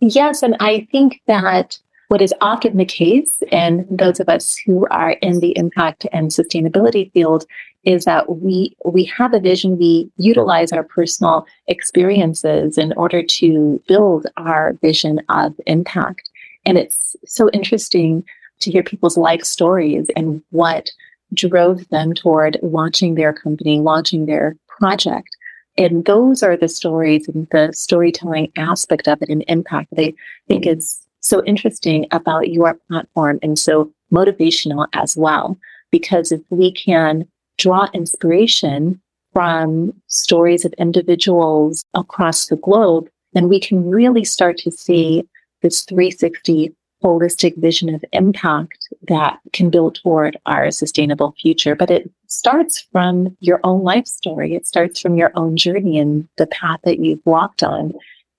Yes 0.01 0.43
and 0.43 0.57
i 0.61 0.87
think 0.93 1.21
that 1.27 1.79
what 2.09 2.23
is 2.23 2.35
often 2.41 2.77
the 2.77 2.85
case, 2.85 3.43
and 3.53 3.87
those 3.91 4.19
of 4.19 4.29
us 4.29 4.57
who 4.57 4.87
are 4.91 5.11
in 5.11 5.41
the 5.41 5.57
impact 5.57 6.07
and 6.13 6.31
sustainability 6.31 7.13
field, 7.13 7.45
is 7.85 8.05
that 8.05 8.39
we 8.41 8.75
we 8.85 9.05
have 9.05 9.35
a 9.35 9.41
vision. 9.41 9.79
We 9.79 10.11
utilize 10.17 10.73
our 10.73 10.83
personal 10.83 11.47
experiences 11.69 12.77
in 12.77 12.93
order 12.95 13.23
to 13.23 13.83
build 13.87 14.27
our 14.37 14.73
vision 14.83 15.21
of 15.29 15.55
impact. 15.67 16.29
And 16.67 16.77
it's 16.77 17.15
so 17.25 17.49
interesting 17.51 18.25
to 18.61 18.71
hear 18.71 18.83
people's 18.83 19.17
life 19.17 19.45
stories 19.45 20.11
and 20.17 20.43
what 20.51 20.91
drove 21.35 21.89
them 21.91 22.15
toward 22.15 22.59
launching 22.63 23.15
their 23.15 23.33
company, 23.33 23.81
launching 23.81 24.27
their 24.27 24.57
project. 24.67 25.29
And 25.77 26.05
those 26.07 26.43
are 26.43 26.57
the 26.57 26.69
stories 26.69 27.29
and 27.29 27.47
the 27.51 27.71
storytelling 27.73 28.51
aspect 28.57 29.07
of 29.07 29.23
it 29.23 29.29
and 29.29 29.45
impact 29.47 29.91
that 29.95 30.03
I 30.03 30.15
think 30.49 30.67
is 30.67 31.07
so 31.21 31.45
interesting 31.45 32.07
about 32.11 32.51
your 32.51 32.79
platform 32.89 33.39
and 33.43 33.59
so 33.59 33.93
motivational 34.13 34.87
as 34.93 35.17
well. 35.17 35.57
Because 35.91 36.33
if 36.33 36.41
we 36.51 36.73
can 36.73 37.27
draw 37.57 37.89
inspiration 37.93 39.01
from 39.33 39.93
stories 40.07 40.65
of 40.65 40.73
individuals 40.75 41.83
across 41.95 42.47
the 42.47 42.57
globe, 42.57 43.09
then 43.33 43.49
we 43.49 43.61
can 43.61 43.89
really 43.89 44.25
start 44.25 44.57
to 44.59 44.71
see 44.71 45.25
this 45.63 45.83
360 45.83 46.75
holistic 47.03 47.57
vision 47.59 47.95
of 47.95 48.05
impact 48.13 48.89
that 49.07 49.39
can 49.53 49.71
build 49.71 49.95
toward 49.95 50.37
our 50.47 50.71
sustainable 50.71 51.35
future. 51.41 51.75
But 51.75 51.91
it 51.91 52.11
starts 52.27 52.81
from 52.93 53.37
your 53.41 53.61
own 53.63 53.83
life 53.83 54.07
story. 54.07 54.55
It 54.55 54.67
starts 54.67 55.01
from 55.01 55.17
your 55.17 55.31
own 55.35 55.57
journey 55.57 55.99
and 55.99 56.29
the 56.37 56.47
path 56.47 56.81
that 56.85 56.99
you've 56.99 57.25
walked 57.25 57.63
on 57.63 57.95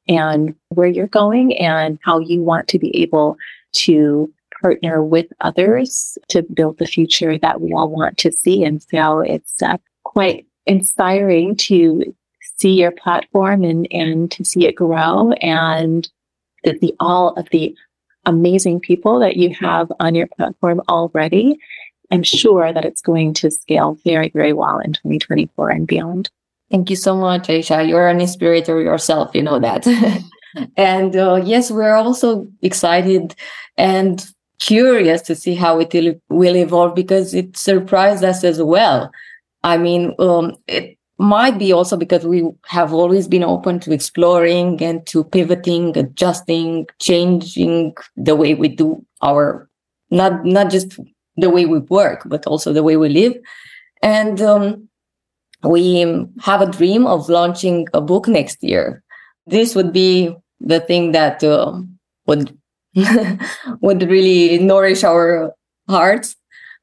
and 0.10 0.56
where 0.70 0.88
you're 0.88 1.08
going 1.08 1.56
and 1.58 2.00
how 2.04 2.20
you 2.20 2.42
want 2.42 2.68
to 2.68 2.80
be 2.80 2.96
able 2.98 3.38
to 3.72 4.34
partner 4.62 5.04
with 5.04 5.28
others 5.40 6.18
to 6.28 6.42
build 6.42 6.80
the 6.80 6.86
future 6.86 7.38
that 7.38 7.62
we 7.62 7.72
all 7.72 7.90
want 7.90 8.18
to 8.18 8.32
see. 8.32 8.64
And 8.64 8.82
so 8.84 9.20
it's 9.20 9.62
uh, 9.62 9.78
quite 10.04 10.46
inspiring 10.66 11.56
to 11.56 12.14
see 12.58 12.72
your 12.72 12.92
platform 12.92 13.64
and, 13.64 13.88
and 13.92 14.30
to 14.32 14.44
see 14.44 14.66
it 14.66 14.76
grow 14.76 15.32
and 15.34 16.10
the, 16.64 16.78
the 16.80 16.94
all 17.00 17.30
of 17.36 17.48
the 17.52 17.74
amazing 18.26 18.80
people 18.82 19.20
that 19.20 19.38
you 19.38 19.54
have 19.56 19.92
on 20.00 20.16
your 20.16 20.28
platform 20.28 20.82
already. 20.90 21.58
I'm 22.12 22.24
sure 22.24 22.74
that 22.74 22.86
it's 22.86 23.02
going 23.02 23.34
to 23.36 23.52
scale 23.52 23.98
very, 24.04 24.30
very 24.30 24.52
well 24.52 24.80
in 24.80 24.94
2024 24.94 25.70
and 25.70 25.88
beyond. 25.88 26.30
Thank 26.72 26.90
you 26.90 26.96
so 26.96 27.16
much, 27.16 27.48
Aisha. 27.48 27.88
You're 27.88 28.08
an 28.08 28.22
inspirator 28.22 28.80
yourself, 28.82 29.32
you 29.34 29.42
know 29.42 29.60
that. 29.60 29.88
and 30.78 31.16
uh, 31.16 31.42
yes, 31.44 31.72
we're 31.72 31.96
also 31.96 32.48
excited 32.62 33.36
and 33.78 34.26
curious 34.60 35.22
to 35.24 35.36
see 35.36 35.56
how 35.56 35.80
it 35.80 36.22
will 36.30 36.56
evolve 36.56 36.94
because 36.94 37.34
it 37.34 37.58
surprised 37.58 38.24
us 38.24 38.44
as 38.44 38.62
well. 38.62 39.12
I 39.64 39.78
mean, 39.78 40.14
um, 40.20 40.56
it 40.68 40.98
might 41.18 41.58
be 41.58 41.74
also 41.74 41.98
because 41.98 42.26
we 42.26 42.48
have 42.66 42.94
always 42.94 43.28
been 43.28 43.44
open 43.44 43.80
to 43.82 43.92
exploring 43.92 44.82
and 44.82 45.06
to 45.08 45.24
pivoting, 45.24 45.98
adjusting, 45.98 46.88
changing 47.00 47.96
the 48.16 48.36
way 48.36 48.54
we 48.54 48.70
do 48.70 49.04
our 49.22 49.68
not 50.12 50.44
not 50.46 50.72
just 50.72 50.98
the 51.38 51.50
way 51.50 51.66
we 51.66 51.80
work, 51.80 52.24
but 52.26 52.46
also 52.48 52.74
the 52.74 52.84
way 52.84 52.98
we 52.98 53.10
live. 53.10 53.36
And 54.02 54.42
um, 54.42 54.89
we 55.64 56.26
have 56.42 56.62
a 56.62 56.72
dream 56.72 57.06
of 57.06 57.30
launching 57.30 57.88
a 57.94 58.02
book 58.02 58.28
next 58.28 58.64
year. 58.64 59.04
This 59.46 59.76
would 59.76 59.92
be 59.92 60.36
the 60.60 60.80
thing 60.80 61.12
that 61.12 61.44
uh, 61.44 61.82
would 62.28 62.58
would 63.82 64.04
really 64.04 64.60
nourish 64.60 65.04
our 65.04 65.54
hearts. 65.88 66.36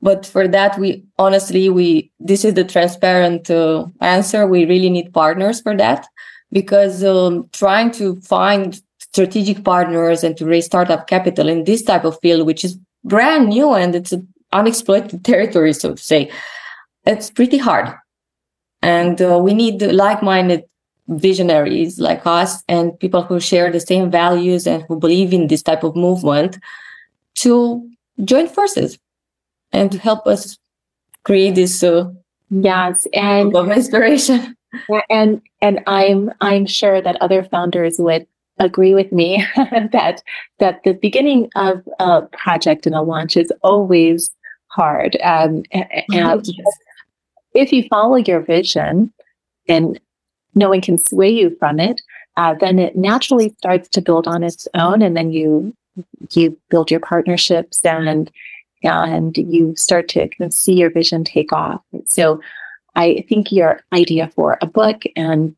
But 0.03 0.27
for 0.27 0.47
that 0.49 0.79
we 0.79 1.05
honestly 1.19 1.71
we 1.71 2.11
this 2.21 2.45
is 2.45 2.55
the 2.55 2.65
transparent 2.65 3.51
uh, 3.51 3.87
answer. 4.01 4.47
We 4.47 4.67
really 4.67 4.91
need 4.91 5.13
partners 5.13 5.61
for 5.61 5.77
that 5.77 6.07
because 6.53 7.03
um, 7.03 7.49
trying 7.53 7.91
to 7.93 8.17
find 8.21 8.81
strategic 8.99 9.65
partners 9.65 10.23
and 10.23 10.37
to 10.37 10.45
raise 10.45 10.67
startup 10.67 11.07
capital 11.07 11.49
in 11.49 11.65
this 11.65 11.83
type 11.83 12.05
of 12.05 12.19
field 12.21 12.47
which 12.47 12.65
is 12.65 12.79
brand 13.05 13.49
new 13.49 13.73
and 13.73 13.95
it's 13.95 14.13
an 14.13 14.29
unexploited 14.53 15.25
territory 15.31 15.73
so 15.73 15.95
to 15.95 16.03
say 16.03 16.31
it's 17.07 17.31
pretty 17.31 17.57
hard 17.57 17.95
and 18.87 19.21
uh, 19.21 19.37
we 19.37 19.53
need 19.53 19.83
like-minded 19.83 20.63
visionaries 21.09 21.99
like 21.99 22.25
us 22.25 22.63
and 22.69 22.99
people 23.01 23.23
who 23.23 23.41
share 23.41 23.71
the 23.71 23.81
same 23.81 24.11
values 24.11 24.67
and 24.67 24.85
who 24.85 24.99
believe 24.99 25.33
in 25.33 25.49
this 25.49 25.63
type 25.63 25.83
of 25.83 25.97
movement 25.97 26.59
to 27.35 27.89
join 28.25 28.47
forces 28.47 28.99
and 29.73 29.91
to 29.91 29.99
help 29.99 30.27
us 30.27 30.59
create 31.25 31.57
this 31.57 31.83
uh, 31.83 32.09
yes 32.51 33.07
and 33.13 33.55
of 33.55 33.71
inspiration. 33.71 34.55
And 35.09 35.41
and 35.63 35.81
i'm 35.87 36.31
i'm 36.43 36.67
sure 36.67 37.01
that 37.01 37.17
other 37.23 37.43
founders 37.43 37.97
would 37.99 38.27
agree 38.59 38.95
with 38.95 39.11
me 39.11 39.47
that 39.93 40.23
that 40.59 40.83
the 40.85 40.93
beginning 40.93 41.49
of 41.57 41.83
a 41.99 42.23
project 42.33 42.85
and 42.85 42.95
a 42.95 43.01
launch 43.01 43.39
is 43.39 43.51
always 43.63 44.31
hard 44.67 45.17
um, 45.23 45.63
and, 45.73 45.87
and 46.13 46.47
if 47.57 47.73
you 47.73 47.85
follow 47.89 48.17
your 48.17 48.41
vision 48.41 49.13
and 49.69 49.99
no 50.55 50.69
one 50.69 50.81
can 50.81 50.99
sway 50.99 51.31
you 51.31 51.57
from 51.59 51.81
it, 51.81 52.01
uh, 52.37 52.55
then 52.55 52.79
it 52.79 52.97
naturally 52.97 53.55
starts 53.59 53.89
to 53.89 54.03
build 54.03 54.29
on 54.29 54.43
its 54.43 54.69
own, 54.75 55.03
and 55.03 55.17
then 55.17 55.31
you 55.31 55.75
you 56.33 56.57
build 56.69 56.91
your 56.91 57.01
partnerships 57.01 57.85
and 57.85 58.31
and 58.83 59.37
you 59.37 59.75
start 59.75 60.09
to 60.09 60.21
kind 60.21 60.47
of 60.47 60.53
see 60.53 60.75
your 60.75 60.91
vision 60.91 61.25
take 61.25 61.53
off. 61.53 61.81
So, 62.05 62.41
I 62.95 63.25
think 63.29 63.53
your 63.53 63.81
idea 63.93 64.31
for 64.35 64.59
a 64.61 64.67
book 64.67 65.03
and 65.17 65.55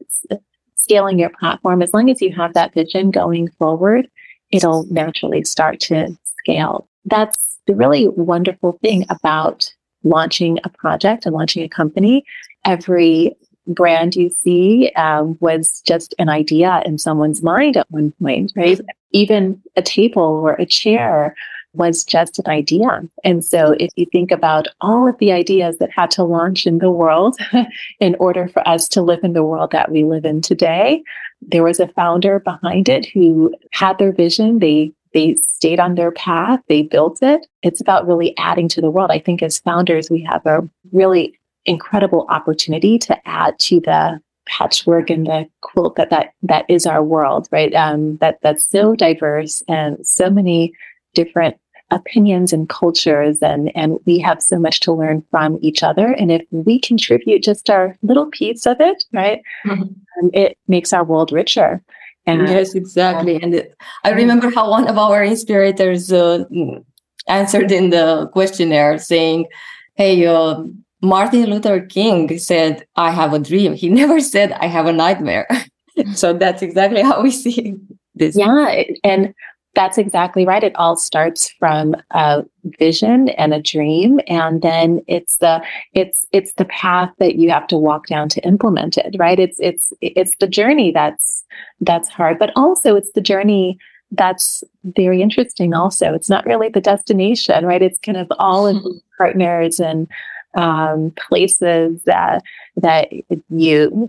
scaling 0.76 1.18
your 1.18 1.30
platform, 1.30 1.82
as 1.82 1.92
long 1.92 2.10
as 2.10 2.22
you 2.22 2.32
have 2.34 2.54
that 2.54 2.74
vision 2.74 3.10
going 3.10 3.48
forward, 3.58 4.08
it'll 4.50 4.84
naturally 4.90 5.44
start 5.44 5.80
to 5.80 6.16
scale. 6.24 6.88
That's 7.04 7.58
the 7.66 7.74
really 7.74 8.08
wonderful 8.08 8.78
thing 8.82 9.04
about 9.08 9.72
launching 10.04 10.58
a 10.64 10.68
project 10.68 11.26
and 11.26 11.34
launching 11.34 11.62
a 11.62 11.68
company. 11.68 12.24
Every 12.64 13.36
brand 13.66 14.16
you 14.16 14.30
see 14.30 14.90
um, 14.96 15.36
was 15.40 15.82
just 15.86 16.14
an 16.18 16.28
idea 16.28 16.82
in 16.86 16.98
someone's 16.98 17.42
mind 17.42 17.76
at 17.76 17.90
one 17.90 18.12
point, 18.20 18.52
right? 18.56 18.80
Even 19.12 19.60
a 19.76 19.82
table 19.82 20.22
or 20.22 20.54
a 20.54 20.66
chair 20.66 21.34
was 21.74 22.02
just 22.02 22.38
an 22.38 22.48
idea. 22.48 23.02
And 23.24 23.44
so 23.44 23.74
if 23.78 23.90
you 23.96 24.06
think 24.10 24.30
about 24.30 24.68
all 24.80 25.06
of 25.06 25.18
the 25.18 25.32
ideas 25.32 25.78
that 25.78 25.90
had 25.90 26.10
to 26.12 26.24
launch 26.24 26.66
in 26.66 26.78
the 26.78 26.90
world 26.90 27.38
in 28.00 28.16
order 28.18 28.48
for 28.48 28.66
us 28.66 28.88
to 28.88 29.02
live 29.02 29.20
in 29.22 29.34
the 29.34 29.44
world 29.44 29.70
that 29.72 29.90
we 29.90 30.04
live 30.04 30.24
in 30.24 30.40
today, 30.40 31.02
there 31.42 31.62
was 31.62 31.78
a 31.78 31.88
founder 31.88 32.40
behind 32.40 32.88
it 32.88 33.06
who 33.06 33.54
had 33.72 33.98
their 33.98 34.12
vision. 34.12 34.58
They 34.58 34.92
they 35.12 35.34
stayed 35.34 35.80
on 35.80 35.94
their 35.94 36.12
path, 36.12 36.60
they 36.68 36.82
built 36.82 37.18
it. 37.22 37.46
It's 37.62 37.80
about 37.80 38.06
really 38.06 38.36
adding 38.38 38.68
to 38.68 38.80
the 38.80 38.90
world. 38.90 39.10
I 39.10 39.18
think 39.18 39.42
as 39.42 39.58
founders, 39.58 40.10
we 40.10 40.22
have 40.22 40.44
a 40.46 40.68
really 40.92 41.38
incredible 41.64 42.26
opportunity 42.28 42.98
to 42.98 43.28
add 43.28 43.58
to 43.58 43.80
the 43.80 44.20
patchwork 44.46 45.10
and 45.10 45.26
the 45.26 45.48
quilt 45.60 45.96
that 45.96 46.10
that 46.10 46.32
that 46.42 46.64
is 46.68 46.86
our 46.86 47.02
world, 47.02 47.48
right? 47.52 47.74
Um, 47.74 48.16
that 48.18 48.38
that's 48.42 48.68
so 48.68 48.96
diverse 48.96 49.62
and 49.68 50.04
so 50.06 50.30
many 50.30 50.72
different 51.14 51.56
opinions 51.90 52.52
and 52.52 52.68
cultures, 52.68 53.38
and 53.42 53.70
and 53.76 53.98
we 54.06 54.18
have 54.18 54.42
so 54.42 54.58
much 54.58 54.80
to 54.80 54.92
learn 54.92 55.24
from 55.30 55.58
each 55.60 55.82
other. 55.82 56.12
And 56.12 56.32
if 56.32 56.42
we 56.50 56.78
contribute 56.80 57.42
just 57.42 57.70
our 57.70 57.96
little 58.02 58.26
piece 58.26 58.66
of 58.66 58.80
it, 58.80 59.04
right, 59.12 59.42
mm-hmm. 59.66 59.82
um, 59.82 60.30
it 60.32 60.58
makes 60.66 60.92
our 60.92 61.04
world 61.04 61.32
richer. 61.32 61.82
And 62.28 62.48
yes, 62.48 62.74
exactly. 62.74 63.42
And 63.42 63.66
I 64.04 64.10
remember 64.10 64.50
how 64.50 64.70
one 64.70 64.86
of 64.86 64.98
our 64.98 65.24
inspirators 65.24 66.12
uh, 66.12 66.44
answered 67.26 67.72
in 67.72 67.90
the 67.90 68.28
questionnaire 68.32 68.98
saying, 68.98 69.46
"Hey, 69.94 70.26
uh, 70.26 70.62
Martin 71.02 71.46
Luther 71.46 71.80
King 71.80 72.38
said, 72.38 72.86
I 72.96 73.10
have 73.10 73.32
a 73.32 73.38
dream. 73.38 73.74
He 73.74 73.88
never 74.02 74.20
said, 74.20 74.52
I 74.52 74.66
have 74.66 74.86
a 74.86 74.92
nightmare. 74.92 75.48
so 76.14 76.32
that's 76.32 76.62
exactly 76.62 77.02
how 77.02 77.22
we 77.22 77.30
see 77.30 77.76
this. 78.14 78.36
Yeah. 78.36 78.82
And 79.04 79.34
that's 79.78 79.96
exactly 79.96 80.44
right. 80.44 80.64
It 80.64 80.74
all 80.74 80.96
starts 80.96 81.50
from 81.52 81.94
a 82.10 82.44
vision 82.80 83.28
and 83.28 83.54
a 83.54 83.62
dream. 83.62 84.18
And 84.26 84.60
then 84.60 85.02
it's 85.06 85.36
the, 85.36 85.62
it's, 85.92 86.26
it's 86.32 86.52
the 86.54 86.64
path 86.64 87.12
that 87.20 87.36
you 87.36 87.48
have 87.50 87.68
to 87.68 87.76
walk 87.76 88.08
down 88.08 88.28
to 88.30 88.40
implement 88.40 88.98
it, 88.98 89.14
right? 89.20 89.38
It's, 89.38 89.56
it's, 89.60 89.92
it's 90.00 90.32
the 90.40 90.48
journey 90.48 90.90
that's, 90.90 91.44
that's 91.80 92.08
hard, 92.08 92.40
but 92.40 92.50
also 92.56 92.96
it's 92.96 93.12
the 93.12 93.20
journey 93.20 93.78
that's 94.10 94.64
very 94.82 95.22
interesting 95.22 95.72
also. 95.74 96.12
It's 96.12 96.28
not 96.28 96.44
really 96.44 96.70
the 96.70 96.80
destination, 96.80 97.64
right? 97.64 97.80
It's 97.80 98.00
kind 98.00 98.18
of 98.18 98.26
all 98.36 98.66
of 98.66 98.84
partners 99.16 99.78
and 99.78 100.08
um, 100.56 101.12
places 101.28 102.02
that 102.04 102.42
that 102.78 103.12
you 103.50 104.08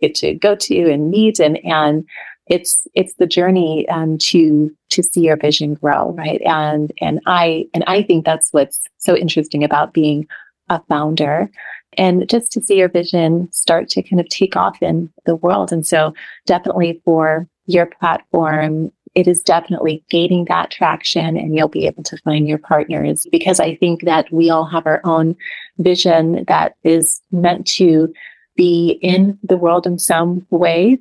get 0.00 0.14
to 0.16 0.34
go 0.34 0.56
to 0.56 0.90
and 0.90 1.10
meet 1.10 1.38
and 1.38 1.58
and 1.64 2.06
it's 2.50 2.86
it's 2.94 3.14
the 3.14 3.26
journey 3.26 3.88
um, 3.88 4.18
to 4.18 4.74
to 4.90 5.02
see 5.02 5.22
your 5.22 5.36
vision 5.36 5.74
grow 5.74 6.12
right? 6.12 6.40
And 6.44 6.92
and 7.00 7.20
i 7.26 7.66
and 7.74 7.84
i 7.86 8.02
think 8.02 8.24
that's 8.24 8.52
what's 8.52 8.80
so 8.98 9.16
interesting 9.16 9.64
about 9.64 9.92
being 9.92 10.26
a 10.70 10.82
founder. 10.88 11.50
And 11.96 12.28
just 12.28 12.52
to 12.52 12.60
see 12.60 12.76
your 12.76 12.88
vision 12.88 13.48
start 13.52 13.88
to 13.90 14.02
kind 14.02 14.20
of 14.20 14.28
take 14.28 14.56
off 14.56 14.82
in 14.82 15.10
the 15.24 15.36
world. 15.36 15.72
And 15.72 15.86
so 15.86 16.12
definitely 16.46 17.00
for 17.04 17.48
your 17.66 17.86
platform 17.86 18.92
it 19.14 19.26
is 19.26 19.42
definitely 19.42 20.04
gaining 20.10 20.44
that 20.44 20.70
traction 20.70 21.36
and 21.36 21.56
you'll 21.56 21.66
be 21.66 21.86
able 21.86 22.02
to 22.04 22.16
find 22.18 22.46
your 22.46 22.58
partners. 22.58 23.26
Because 23.32 23.58
I 23.58 23.74
think 23.74 24.02
that 24.02 24.30
we 24.32 24.50
all 24.50 24.66
have 24.66 24.86
our 24.86 25.00
own 25.02 25.34
vision 25.78 26.44
that 26.46 26.74
is 26.84 27.20
meant 27.32 27.66
to 27.68 28.12
be 28.54 28.98
in 29.02 29.38
the 29.42 29.56
world 29.56 29.86
in 29.86 29.98
some 29.98 30.46
way 30.50 30.98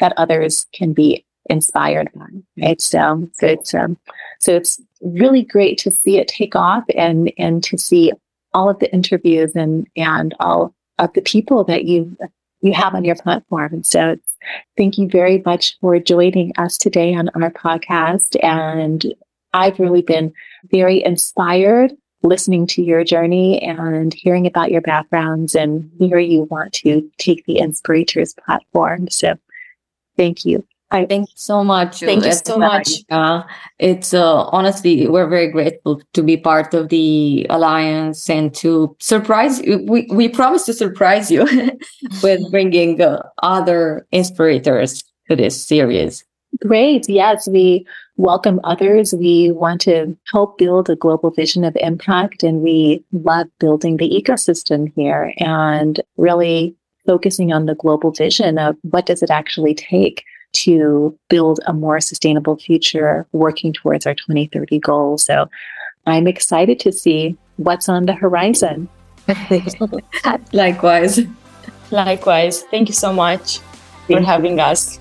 that 0.00 0.14
others 0.16 0.66
can 0.72 0.92
be 0.92 1.24
inspired 1.50 2.10
by. 2.14 2.26
Right. 2.60 2.80
So, 2.80 3.28
so 3.34 3.46
it's, 3.46 3.74
um, 3.74 3.96
so 4.38 4.54
it's 4.54 4.80
really 5.00 5.42
great 5.42 5.78
to 5.78 5.90
see 5.90 6.18
it 6.18 6.28
take 6.28 6.54
off 6.54 6.84
and, 6.94 7.32
and 7.38 7.62
to 7.64 7.78
see 7.78 8.12
all 8.52 8.68
of 8.68 8.78
the 8.78 8.92
interviews 8.92 9.52
and, 9.54 9.86
and 9.96 10.34
all 10.40 10.74
of 10.98 11.12
the 11.14 11.22
people 11.22 11.64
that 11.64 11.84
you, 11.84 12.16
you 12.60 12.72
have 12.74 12.94
on 12.94 13.04
your 13.04 13.16
platform. 13.16 13.72
And 13.72 13.86
so 13.86 14.10
it's, 14.10 14.28
Thank 14.76 14.98
you 14.98 15.08
very 15.08 15.42
much 15.44 15.78
for 15.80 15.98
joining 15.98 16.52
us 16.58 16.78
today 16.78 17.14
on 17.14 17.28
our 17.30 17.50
podcast. 17.50 18.36
And 18.42 19.04
I've 19.52 19.78
really 19.78 20.02
been 20.02 20.32
very 20.70 21.04
inspired 21.04 21.92
listening 22.22 22.66
to 22.66 22.82
your 22.82 23.04
journey 23.04 23.62
and 23.62 24.12
hearing 24.12 24.46
about 24.46 24.70
your 24.70 24.80
backgrounds 24.80 25.54
and 25.54 25.90
where 25.98 26.18
you 26.18 26.42
want 26.50 26.72
to 26.72 27.08
take 27.18 27.44
the 27.46 27.58
Inspirators 27.58 28.34
platform. 28.34 29.08
So 29.08 29.36
thank 30.18 30.44
you. 30.44 30.66
I 30.90 31.04
thank 31.04 31.28
you 31.28 31.34
so 31.36 31.62
much. 31.62 32.00
Thank 32.00 32.24
you 32.24 32.32
so 32.32 32.58
much. 32.58 32.88
Uh, 33.10 33.42
it's 33.78 34.14
uh, 34.14 34.44
honestly, 34.44 35.06
we're 35.06 35.28
very 35.28 35.48
grateful 35.48 36.00
to 36.14 36.22
be 36.22 36.36
part 36.38 36.72
of 36.72 36.88
the 36.88 37.46
alliance 37.50 38.30
and 38.30 38.54
to 38.54 38.96
surprise. 38.98 39.60
We 39.60 40.08
we 40.10 40.28
promise 40.28 40.64
to 40.64 40.72
surprise 40.72 41.30
you 41.30 41.44
with 42.22 42.40
bringing 42.50 43.02
uh, 43.02 43.22
other 43.42 44.06
inspirators 44.12 45.04
to 45.28 45.36
this 45.36 45.62
series. 45.62 46.24
Great. 46.62 47.06
Yes, 47.06 47.46
we 47.46 47.86
welcome 48.16 48.58
others. 48.64 49.12
We 49.12 49.52
want 49.52 49.82
to 49.82 50.16
help 50.32 50.56
build 50.56 50.88
a 50.88 50.96
global 50.96 51.30
vision 51.30 51.64
of 51.64 51.76
impact, 51.80 52.42
and 52.42 52.62
we 52.62 53.04
love 53.12 53.48
building 53.60 53.98
the 53.98 54.08
ecosystem 54.08 54.90
here 54.96 55.34
and 55.38 56.00
really 56.16 56.74
focusing 57.08 57.54
on 57.54 57.64
the 57.64 57.74
global 57.74 58.10
vision 58.10 58.58
of 58.58 58.76
what 58.82 59.06
does 59.06 59.22
it 59.22 59.30
actually 59.30 59.74
take 59.74 60.24
to 60.52 61.18
build 61.30 61.58
a 61.66 61.72
more 61.72 62.00
sustainable 62.00 62.56
future 62.56 63.26
working 63.32 63.72
towards 63.72 64.06
our 64.06 64.14
2030 64.14 64.78
goals. 64.80 65.24
So 65.24 65.48
I'm 66.06 66.26
excited 66.26 66.78
to 66.80 66.92
see 66.92 67.34
what's 67.56 67.88
on 67.88 68.04
the 68.04 68.12
horizon. 68.12 68.90
Likewise. 70.52 71.20
Likewise. 71.90 72.62
Thank 72.64 72.88
you 72.88 72.94
so 72.94 73.10
much 73.10 73.60
for 74.06 74.20
having 74.20 74.60
us. 74.60 75.00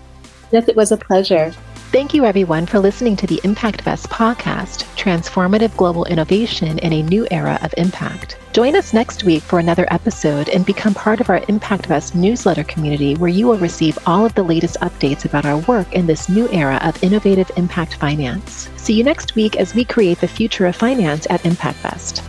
Yes, 0.54 0.70
it 0.70 0.78
was 0.78 0.94
a 0.94 0.98
pleasure. 0.98 1.52
Thank 1.90 2.14
you, 2.14 2.26
everyone, 2.26 2.66
for 2.66 2.80
listening 2.80 3.16
to 3.16 3.28
the 3.28 3.40
ImpactVest 3.46 4.10
podcast, 4.10 4.84
Transformative 4.98 5.76
Global 5.78 6.04
Innovation 6.04 6.80
in 6.80 6.92
a 6.92 7.02
New 7.02 7.26
Era 7.32 7.58
of 7.62 7.74
Impact. 7.78 8.38
Join 8.52 8.76
us 8.76 8.94
next 8.94 9.24
week 9.24 9.42
for 9.42 9.60
another 9.60 9.88
episode 9.90 10.50
and 10.50 10.66
become 10.66 10.94
part 10.94 11.22
of 11.22 11.30
our 11.30 11.40
ImpactVest 11.40 12.14
newsletter 12.14 12.66
community, 12.66 13.16
where 13.16 13.30
you 13.30 13.48
will 13.48 13.58
receive 13.58 13.98
all 14.06 14.26
of 14.26 14.36
the 14.36 14.44
latest 14.44 14.76
updates 14.82 15.24
about 15.24 15.46
our 15.46 15.60
work 15.60 15.94
in 15.94 16.06
this 16.06 16.28
new 16.28 16.50
era 16.50 16.78
of 16.84 17.02
innovative 17.02 17.50
impact 17.56 17.94
finance. 17.94 18.70
See 18.76 18.96
you 18.96 19.06
next 19.06 19.36
week 19.36 19.56
as 19.56 19.74
we 19.74 19.86
create 19.86 20.20
the 20.20 20.28
future 20.28 20.66
of 20.66 20.76
finance 20.76 21.26
at 21.30 21.44
ImpactVest. 21.44 22.22